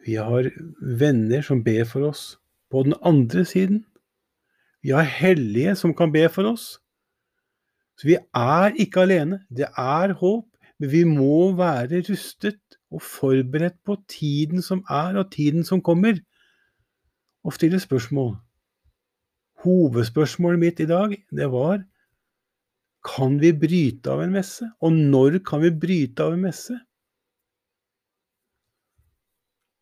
Vi 0.04 0.16
har 0.20 0.50
venner 0.80 1.44
som 1.44 1.64
ber 1.64 1.84
for 1.88 2.10
oss 2.10 2.24
på 2.72 2.84
den 2.84 2.94
andre 3.04 3.44
siden. 3.44 3.84
Vi 4.82 4.92
har 4.96 5.04
hellige 5.04 5.74
som 5.76 5.94
kan 5.96 6.12
be 6.12 6.28
for 6.32 6.48
oss. 6.52 6.78
Så 8.00 8.08
vi 8.08 8.16
er 8.16 8.76
ikke 8.80 9.04
alene. 9.04 9.42
Det 9.52 9.68
er 9.76 10.14
håp, 10.16 10.46
men 10.80 10.92
vi 10.92 11.04
må 11.04 11.52
være 11.56 12.00
rustet 12.08 12.60
og 12.90 13.02
forberedt 13.04 13.76
på 13.84 13.98
tiden 14.08 14.62
som 14.64 14.80
er, 14.88 15.18
og 15.20 15.32
tiden 15.32 15.64
som 15.64 15.82
kommer, 15.84 16.16
og 17.44 17.52
stille 17.52 17.80
spørsmål. 17.80 18.34
Hovedspørsmålet 19.64 20.62
mitt 20.62 20.80
i 20.80 20.88
dag, 20.88 21.16
det 21.36 21.48
var 21.52 21.82
kan 23.06 23.38
vi 23.40 23.52
bryte 23.56 24.12
av 24.12 24.22
en 24.22 24.32
messe? 24.34 24.66
Og 24.84 24.92
når 24.92 25.38
kan 25.44 25.62
vi 25.64 25.72
bryte 25.72 26.24
av 26.24 26.36
en 26.36 26.44
messe? 26.44 26.76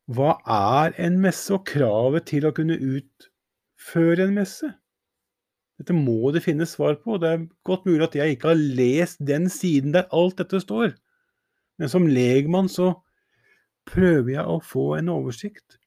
Hva 0.09 0.37
er 0.49 0.95
en 1.05 1.19
messe, 1.21 1.51
og 1.53 1.67
kravet 1.69 2.29
til 2.31 2.47
å 2.47 2.53
kunne 2.55 2.79
utføre 2.79 4.25
en 4.25 4.37
messe? 4.39 4.71
Dette 5.79 5.95
må 5.95 6.31
det 6.35 6.43
finnes 6.43 6.73
svar 6.75 6.97
på. 7.03 7.19
Det 7.21 7.29
er 7.29 7.43
godt 7.67 7.85
mulig 7.87 8.07
at 8.07 8.17
jeg 8.17 8.35
ikke 8.35 8.51
har 8.51 8.63
lest 8.79 9.21
den 9.23 9.47
siden 9.51 9.93
der 9.95 10.09
alt 10.15 10.39
dette 10.41 10.59
står. 10.63 10.95
Men 11.79 11.91
som 11.91 12.07
legmann 12.09 12.67
så 12.71 12.93
prøver 13.87 14.33
jeg 14.33 14.47
å 14.47 14.59
få 14.63 14.93
en 14.97 15.11
oversikt. 15.13 15.77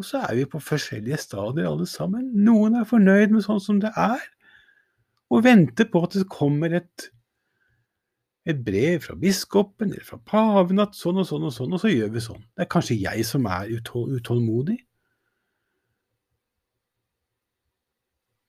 Og 0.00 0.06
så 0.08 0.22
er 0.24 0.36
vi 0.38 0.44
på 0.48 0.60
forskjellige 0.62 1.18
stadier 1.20 1.68
alle 1.70 1.86
sammen. 1.86 2.30
Noen 2.46 2.78
er 2.80 2.88
fornøyd 2.88 3.34
med 3.34 3.44
sånn 3.44 3.60
som 3.62 3.80
det 3.82 3.92
er, 3.98 4.22
og 5.32 5.44
venter 5.46 5.88
på 5.88 6.02
at 6.04 6.16
det 6.16 6.28
kommer 6.32 6.74
et, 6.76 7.08
et 8.48 8.58
brev 8.64 9.00
fra 9.04 9.16
biskopen 9.16 9.92
eller 9.92 10.04
fra 10.04 10.18
paven 10.28 10.82
at 10.82 10.96
sånn 10.98 11.22
og 11.22 11.28
sånn 11.28 11.46
og 11.48 11.54
sånn, 11.56 11.72
og 11.72 11.80
så 11.80 11.92
gjør 11.92 12.12
vi 12.16 12.24
sånn. 12.24 12.42
Det 12.52 12.66
er 12.66 12.72
kanskje 12.72 12.98
jeg 13.00 13.24
som 13.28 13.48
er 13.48 13.72
utålmodig. 13.72 14.78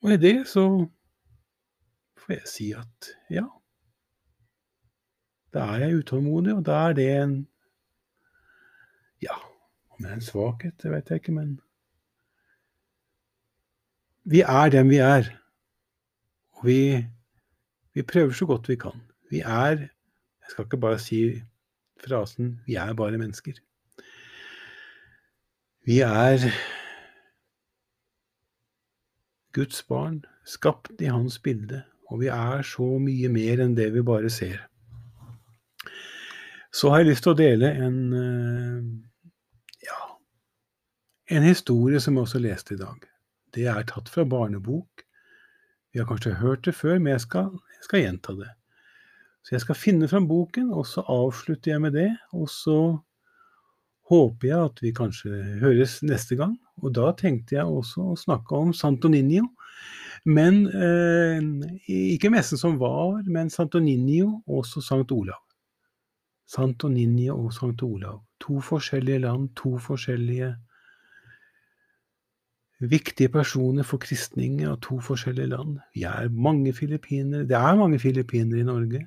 Og 0.03 0.11
i 0.11 0.19
det 0.19 0.35
så 0.51 0.65
får 2.19 2.35
jeg 2.35 2.49
si 2.51 2.69
at 2.75 3.13
ja, 3.31 3.45
da 5.53 5.69
er 5.75 5.85
jeg 5.85 6.01
utålmodig, 6.01 6.57
og 6.57 6.63
da 6.67 6.83
er 6.89 6.95
det 6.97 7.09
en 7.21 7.41
Ja, 9.23 9.37
en 10.05 10.21
svakhet, 10.21 10.75
det 10.83 10.91
vet 10.91 11.09
jeg 11.09 11.21
ikke, 11.21 11.35
men 11.35 11.61
Vi 14.25 14.39
er 14.39 14.69
dem 14.71 14.89
vi 14.89 14.97
er. 15.03 15.27
Og 16.55 16.65
vi, 16.65 17.05
vi 17.93 18.01
prøver 18.01 18.31
så 18.31 18.45
godt 18.45 18.69
vi 18.69 18.75
kan. 18.75 19.01
Vi 19.31 19.39
er 19.39 19.89
Jeg 20.43 20.49
skal 20.49 20.65
ikke 20.65 20.77
bare 20.77 20.99
si 20.99 21.41
frasen 22.07 22.59
'vi 22.65 22.75
er 22.75 22.93
bare 22.93 23.17
mennesker'. 23.17 23.59
Vi 25.85 25.99
er 25.99 26.39
Guds 29.53 29.83
barn, 29.83 30.25
skapt 30.45 31.01
i 31.01 31.05
Hans 31.05 31.39
bilde, 31.39 31.83
og 32.07 32.19
vi 32.19 32.27
er 32.27 32.61
så 32.61 32.97
mye 32.99 33.29
mer 33.29 33.63
enn 33.63 33.75
det 33.77 33.93
vi 33.93 34.01
bare 34.01 34.29
ser. 34.29 34.69
Så 36.73 36.89
har 36.89 36.97
jeg 36.97 37.07
lyst 37.11 37.23
til 37.23 37.31
å 37.35 37.37
dele 37.37 37.69
en 37.85 37.97
eh, 38.13 39.12
en 41.33 41.45
historie 41.45 42.01
som 42.01 42.17
jeg 42.17 42.27
også 42.27 42.41
leste 42.43 42.75
i 42.75 42.81
dag. 42.81 43.07
Det 43.53 43.65
er 43.69 43.85
tatt 43.89 44.09
fra 44.09 44.25
barnebok. 44.25 45.05
Vi 45.93 46.01
har 46.01 46.09
kanskje 46.09 46.37
hørt 46.39 46.65
det 46.65 46.75
før, 46.77 46.99
men 46.99 47.13
jeg 47.13 47.23
skal, 47.27 47.49
jeg 47.77 47.87
skal 47.87 48.03
gjenta 48.03 48.35
det. 48.37 48.51
Så 49.43 49.55
jeg 49.55 49.63
skal 49.65 49.77
finne 49.77 50.07
fram 50.09 50.27
boken, 50.29 50.71
og 50.71 50.85
så 50.87 51.03
avslutter 51.11 51.73
jeg 51.73 51.83
med 51.83 51.97
det. 51.97 52.09
Og 52.33 52.47
så 52.49 52.77
håper 54.09 54.47
jeg 54.47 54.69
at 54.69 54.81
vi 54.83 54.93
kanskje 54.95 55.41
høres 55.61 55.99
neste 56.05 56.37
gang. 56.39 56.55
Og 56.81 56.93
da 56.95 57.11
tenkte 57.17 57.57
jeg 57.57 57.67
også 57.67 58.13
å 58.13 58.19
snakke 58.19 58.57
om 58.57 58.73
Santo 58.73 59.11
Ninio. 59.11 59.49
Men 60.23 60.63
eh, 60.71 61.43
ikke 62.15 62.31
messen 62.31 62.59
som 62.61 62.77
var, 62.79 63.19
men 63.27 63.51
Santo 63.51 63.81
Ninio, 63.83 64.39
også 64.47 64.81
Sankt 64.85 65.11
Olav. 65.11 65.41
Santo 66.47 66.87
Ninio 66.91 67.35
og 67.43 67.51
Sankt 67.55 67.83
Olav. 67.83 68.21
To 68.43 68.61
forskjellige 68.63 69.25
land, 69.25 69.51
to 69.59 69.75
forskjellige 69.81 70.53
viktige 72.89 73.29
personer 73.29 73.85
for 73.87 74.01
kristning 74.01 74.61
av 74.67 74.79
to 74.83 74.99
forskjellige 75.03 75.51
land. 75.51 75.79
Vi 75.95 76.03
er 76.07 76.29
mange 76.29 76.73
filippinere. 76.73 77.47
Det 77.47 77.57
er 77.57 77.79
mange 77.79 77.99
filippinere 77.99 78.59
i 78.59 78.67
Norge. 78.67 79.05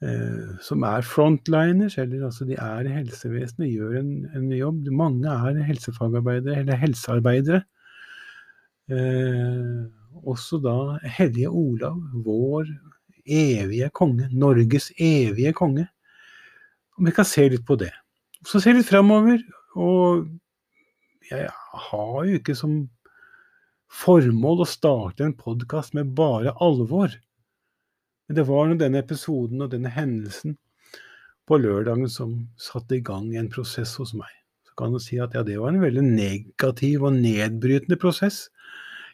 Eh, 0.00 0.56
som 0.64 0.82
er 0.88 1.04
frontliners, 1.04 1.98
eller 1.98 2.24
altså 2.24 2.46
de 2.48 2.56
er 2.56 2.88
i 2.88 2.94
helsevesenet, 2.94 3.68
gjør 3.68 3.98
en, 4.00 4.12
en, 4.36 4.52
jobb. 4.56 4.88
Mange 4.96 5.28
er 5.28 5.62
helsefagarbeidere, 5.68 6.62
eller 6.62 6.80
helsearbeidere. 6.80 7.62
Eh, 8.90 9.84
også 10.24 10.58
da 10.64 10.76
Hellige 11.04 11.50
Olav, 11.50 12.00
vår 12.24 12.66
evige 13.26 13.90
konge, 13.94 14.28
Norges 14.32 14.90
evige 14.98 15.52
konge. 15.52 15.86
Om 16.98 17.06
vi 17.06 17.16
kan 17.16 17.24
se 17.24 17.48
litt 17.48 17.66
på 17.66 17.76
det. 17.76 17.92
Så 18.46 18.60
se 18.60 18.72
litt 18.72 18.88
framover. 18.88 19.42
Og 19.76 20.26
jeg 21.30 21.44
har 21.72 22.24
jo 22.26 22.38
ikke 22.38 22.56
som 22.58 22.80
formål 23.90 24.62
å 24.64 24.68
starte 24.68 25.26
en 25.26 25.36
podkast 25.38 25.94
med 25.98 26.12
bare 26.18 26.54
alvor. 26.62 27.14
Men 28.28 28.38
det 28.38 28.46
var 28.46 28.74
denne 28.78 29.02
episoden 29.02 29.62
og 29.64 29.72
denne 29.72 29.90
hendelsen 29.90 30.56
på 31.50 31.58
lørdagen 31.58 32.10
som 32.10 32.36
satte 32.60 32.98
i 32.98 33.02
gang 33.02 33.32
en 33.34 33.50
prosess 33.50 33.96
hos 33.98 34.14
meg. 34.14 34.30
Så 34.66 34.76
kan 34.78 34.94
du 34.94 35.00
si 35.02 35.18
at 35.18 35.34
ja, 35.34 35.42
det 35.46 35.58
var 35.58 35.74
en 35.74 35.82
veldig 35.82 36.04
negativ 36.06 37.06
og 37.08 37.16
nedbrytende 37.18 37.98
prosess. 37.98 38.44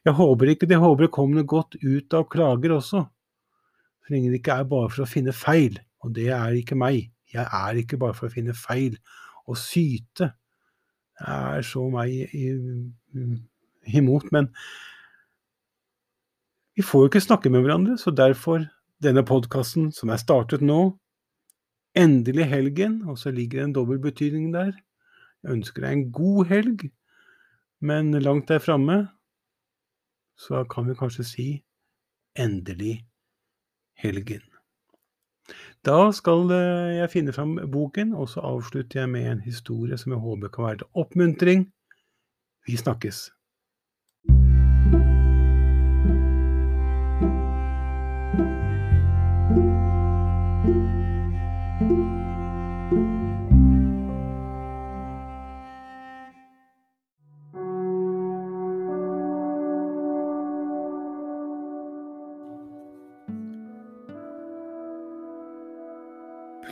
Jeg 0.04 0.14
håper 0.18 0.52
ikke 0.52 0.68
det 0.68 0.78
håper 0.78 1.06
det 1.06 1.14
kommer 1.16 1.40
noe 1.40 1.48
godt 1.48 1.78
ut 1.80 2.16
av 2.16 2.28
klager 2.30 2.76
også. 2.76 3.06
Så 4.04 4.12
lenge 4.14 4.30
det 4.30 4.42
ikke 4.42 4.60
er 4.60 4.68
bare 4.70 4.90
for 4.92 5.02
å 5.02 5.10
finne 5.10 5.32
feil, 5.34 5.80
og 6.04 6.12
det 6.14 6.28
er 6.36 6.60
ikke 6.60 6.76
meg. 6.78 7.08
Jeg 7.32 7.42
er 7.42 7.80
ikke 7.80 7.98
bare 7.98 8.14
for 8.14 8.28
å 8.28 8.34
finne 8.36 8.54
feil 8.54 8.94
og 9.48 9.58
syte. 9.58 10.30
Er 11.20 11.62
så 11.64 11.86
meg 11.92 12.28
imot. 13.86 14.32
Men 14.32 14.50
vi 16.76 16.84
får 16.84 17.04
jo 17.04 17.10
ikke 17.10 17.24
snakke 17.24 17.50
med 17.52 17.64
hverandre, 17.64 17.96
så 17.98 18.12
derfor 18.12 18.66
denne 19.02 19.24
podkasten 19.24 19.90
som 19.96 20.12
er 20.12 20.20
startet 20.20 20.64
nå. 20.64 20.96
Endelig 21.96 22.44
helgen, 22.50 23.00
og 23.08 23.16
så 23.16 23.32
ligger 23.32 23.62
det 23.62 23.64
en 23.64 23.76
dobbeltbetydning 23.78 24.50
der. 24.52 24.74
Jeg 25.42 25.56
ønsker 25.56 25.84
deg 25.86 25.92
en 25.94 26.08
god 26.12 26.50
helg, 26.50 26.88
men 27.80 28.12
langt 28.20 28.50
der 28.50 28.60
framme 28.60 29.06
så 30.36 30.64
kan 30.68 30.88
vi 30.88 30.98
kanskje 30.98 31.24
si 31.24 31.46
endelig 32.36 33.06
helgen. 33.96 34.44
Da 35.86 36.10
skal 36.12 36.50
jeg 36.50 37.10
finne 37.12 37.34
fram 37.34 37.54
boken, 37.72 38.14
og 38.14 38.28
så 38.32 38.42
avslutter 38.46 39.04
jeg 39.04 39.12
med 39.12 39.30
en 39.30 39.44
historie 39.44 39.98
som 39.98 40.16
jeg 40.16 40.24
håper 40.24 40.52
kan 40.52 40.64
være 40.64 40.82
til 40.82 41.02
oppmuntring. 41.04 41.66
Vi 42.66 42.76
snakkes. 42.76 43.28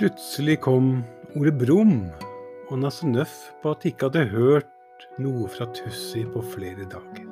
Plutselig 0.04 0.58
kom 0.60 0.98
Ole 1.32 1.48
brum, 1.56 2.10
og 2.68 2.76
Nasse 2.82 3.06
Nøff 3.08 3.30
på 3.62 3.70
at 3.72 3.80
de 3.80 3.88
ikke 3.88 4.10
hadde 4.10 4.24
hørt 4.34 5.04
noe 5.16 5.46
fra 5.48 5.64
Tussi 5.72 6.26
på 6.28 6.42
flere 6.44 6.84
dager. 6.92 7.22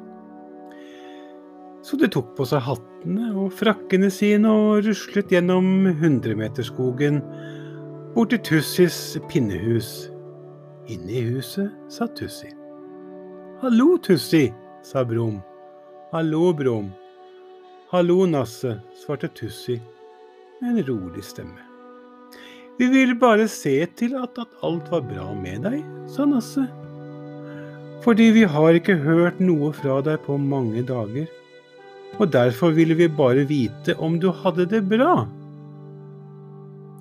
Så 1.84 1.98
de 2.00 2.08
tok 2.08 2.30
på 2.38 2.46
seg 2.48 2.62
hattene 2.64 3.26
og 3.42 3.52
frakkene 3.58 4.08
sine 4.08 4.48
og 4.56 4.86
ruslet 4.86 5.34
gjennom 5.34 5.90
hundremeterskogen 6.00 7.18
bort 8.14 8.32
til 8.32 8.40
Tussis 8.48 8.96
pinnehus. 9.28 9.90
Inne 10.88 11.12
i 11.12 11.26
huset 11.26 11.68
sa 11.92 12.08
Tussi. 12.08 12.54
Hallo, 13.60 13.98
Tussi, 14.00 14.46
sa 14.80 15.04
Brum. 15.04 15.42
Hallo, 16.14 16.54
Brum. 16.56 16.88
Hallo, 17.92 18.22
Nasse, 18.24 18.78
svarte 19.02 19.28
Tussi 19.36 19.76
med 20.62 20.72
en 20.72 20.88
rolig 20.88 21.26
stemme. 21.28 21.71
Vi 22.78 22.88
ville 22.88 23.14
bare 23.18 23.48
se 23.50 23.74
til 23.98 24.16
at, 24.16 24.38
at 24.40 24.64
alt 24.64 24.88
var 24.92 25.04
bra 25.06 25.28
med 25.36 25.66
deg, 25.66 25.82
sa 26.10 26.24
Nasse. 26.28 26.64
Fordi 28.02 28.30
vi 28.34 28.42
har 28.48 28.78
ikke 28.78 28.96
hørt 29.04 29.38
noe 29.42 29.70
fra 29.76 30.00
deg 30.02 30.22
på 30.24 30.38
mange 30.40 30.82
dager, 30.88 31.28
og 32.18 32.32
derfor 32.32 32.74
ville 32.76 32.96
vi 32.98 33.08
bare 33.08 33.44
vite 33.48 33.94
om 34.02 34.18
du 34.20 34.30
hadde 34.42 34.66
det 34.72 34.82
bra. 34.90 35.22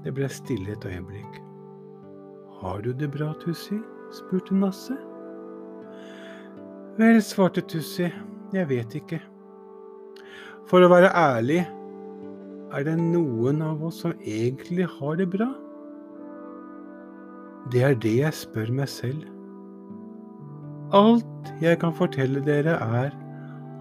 Det 0.06 0.14
ble 0.18 0.30
stille 0.32 0.76
et 0.76 0.86
øyeblikk. 0.86 1.40
Har 2.62 2.84
du 2.86 2.92
det 2.94 3.10
bra, 3.14 3.32
Tussi? 3.42 3.80
spurte 4.14 4.54
Nasse. 4.54 4.98
Vel, 7.00 7.22
svarte 7.24 7.64
Tussi, 7.66 8.12
jeg 8.54 8.70
vet 8.70 8.96
ikke. 9.00 9.22
For 10.70 10.84
å 10.84 10.92
være 10.92 11.10
ærlig, 11.18 11.64
er 12.72 12.86
det 12.88 12.96
noen 13.00 13.62
av 13.66 13.84
oss 13.84 14.02
som 14.06 14.14
egentlig 14.24 14.88
har 15.00 15.18
det 15.20 15.28
bra? 15.34 15.50
Det 17.72 17.84
er 17.86 17.98
det 18.04 18.14
jeg 18.18 18.38
spør 18.38 18.72
meg 18.82 18.90
selv. 18.92 19.26
Alt 20.96 21.52
jeg 21.64 21.80
kan 21.84 21.94
fortelle 21.96 22.44
dere, 22.44 22.76
er 23.02 23.12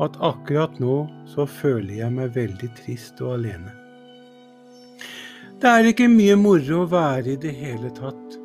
at 0.00 0.16
akkurat 0.24 0.78
nå 0.80 1.02
så 1.28 1.46
føler 1.48 2.00
jeg 2.00 2.16
meg 2.16 2.34
veldig 2.36 2.70
trist 2.78 3.20
og 3.24 3.36
alene. 3.38 3.72
Det 5.60 5.68
er 5.68 5.90
ikke 5.90 6.08
mye 6.08 6.36
moro 6.40 6.84
å 6.84 6.88
være 6.88 7.34
i 7.34 7.40
det 7.40 7.52
hele 7.52 7.90
tatt. 7.96 8.36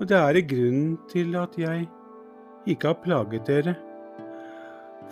Og 0.00 0.06
det 0.08 0.16
er 0.16 0.40
grunnen 0.48 0.94
til 1.10 1.34
at 1.36 1.58
jeg 1.60 1.84
ikke 2.70 2.92
har 2.92 3.02
plaget 3.04 3.50
dere. 3.50 3.74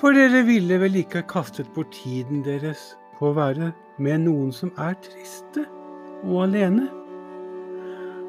For 0.00 0.16
dere 0.16 0.44
ville 0.46 0.78
vel 0.80 0.96
ikke 1.02 1.26
kastet 1.28 1.68
bort 1.74 1.92
tiden 1.92 2.40
deres 2.46 2.94
på 3.18 3.30
å 3.30 3.36
være 3.36 3.72
med 4.02 4.24
noen 4.26 4.52
som 4.54 4.70
er 4.78 4.94
triste 5.04 5.64
og 6.24 6.44
alene? 6.46 6.86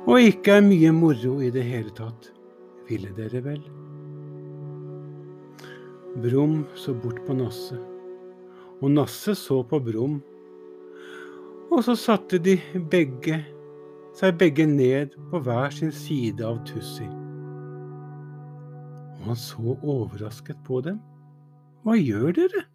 Og 0.10 0.26
ikke 0.32 0.58
er 0.58 0.66
mye 0.66 0.92
moro 0.96 1.36
i 1.46 1.52
det 1.54 1.66
hele 1.68 1.94
tatt, 1.94 2.32
ville 2.90 3.12
dere 3.18 3.44
vel? 3.46 3.62
Brum 6.20 6.64
så 6.76 6.96
bort 6.98 7.22
på 7.28 7.36
Nasse, 7.38 7.78
og 8.82 8.92
Nasse 8.96 9.36
så 9.38 9.62
på 9.70 9.80
Brum. 9.84 10.18
Og 11.70 11.84
så 11.86 11.94
satte 12.00 12.40
de 12.42 12.58
begge 12.90 13.38
seg 14.18 14.36
begge 14.42 14.66
ned 14.68 15.14
på 15.30 15.40
hver 15.46 15.72
sin 15.72 15.92
side 15.96 16.44
av 16.46 16.60
Tussi. 16.68 17.08
Og 19.20 19.30
han 19.30 19.40
så 19.40 19.78
overrasket 19.78 20.60
på 20.68 20.82
dem. 20.84 21.00
Hva 21.86 21.96
gjør 21.96 22.34
dere? 22.36 22.66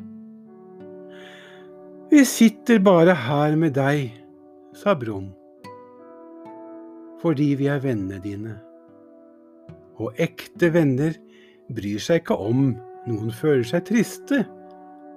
Vi 2.15 2.23
sitter 2.23 2.79
bare 2.79 3.11
her 3.19 3.57
med 3.59 3.73
deg, 3.75 4.13
sa 4.79 4.93
Brum, 4.95 5.33
fordi 7.19 7.49
vi 7.59 7.67
er 7.67 7.81
vennene 7.83 8.21
dine. 8.23 8.53
Og 9.99 10.15
ekte 10.23 10.71
venner 10.77 11.17
bryr 11.75 11.99
seg 11.99 12.23
ikke 12.23 12.37
om 12.39 12.69
noen 13.09 13.35
føler 13.35 13.67
seg 13.67 13.89
triste 13.91 14.45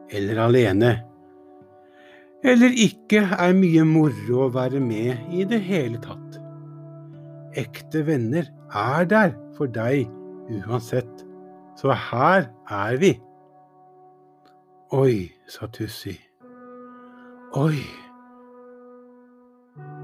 eller 0.10 0.42
alene 0.48 0.96
eller 2.48 2.74
ikke 2.74 3.22
er 3.38 3.54
mye 3.58 3.86
moro 3.86 4.48
å 4.48 4.52
være 4.58 4.82
med 4.82 5.34
i 5.34 5.46
det 5.50 5.62
hele 5.70 6.02
tatt. 6.02 6.38
Ekte 7.58 8.06
venner 8.10 8.50
er 8.74 9.10
der 9.10 9.34
for 9.58 9.70
deg 9.70 10.10
uansett, 10.50 11.26
så 11.78 11.94
her 12.10 12.50
er 12.70 13.02
vi. 13.02 13.14
Oi, 14.98 15.28
sa 15.46 15.70
Tussi. 15.70 16.18
Oi. 17.58 17.80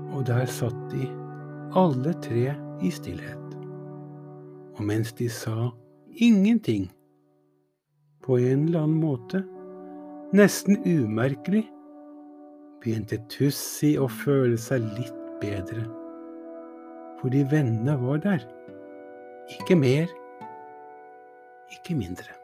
Og 0.09 0.23
der 0.25 0.47
satt 0.49 0.77
de, 0.89 1.05
alle 1.77 2.15
tre 2.25 2.55
i 2.81 2.89
stillhet. 2.89 3.53
Og 4.73 4.81
mens 4.89 5.11
de 5.19 5.27
sa 5.29 5.69
ingenting, 6.17 6.87
på 8.25 8.39
en 8.41 8.65
eller 8.65 8.87
annen 8.87 8.97
måte, 9.03 9.43
nesten 10.33 10.81
umerkelig, 10.81 11.67
begynte 12.81 13.21
Tussi 13.29 13.93
å 14.01 14.09
føle 14.09 14.57
seg 14.57 14.89
litt 14.97 15.23
bedre. 15.43 15.85
Fordi 17.21 17.45
vennene 17.53 17.99
var 18.01 18.23
der. 18.25 18.47
Ikke 19.59 19.77
mer, 19.77 20.09
ikke 21.69 22.01
mindre. 22.01 22.42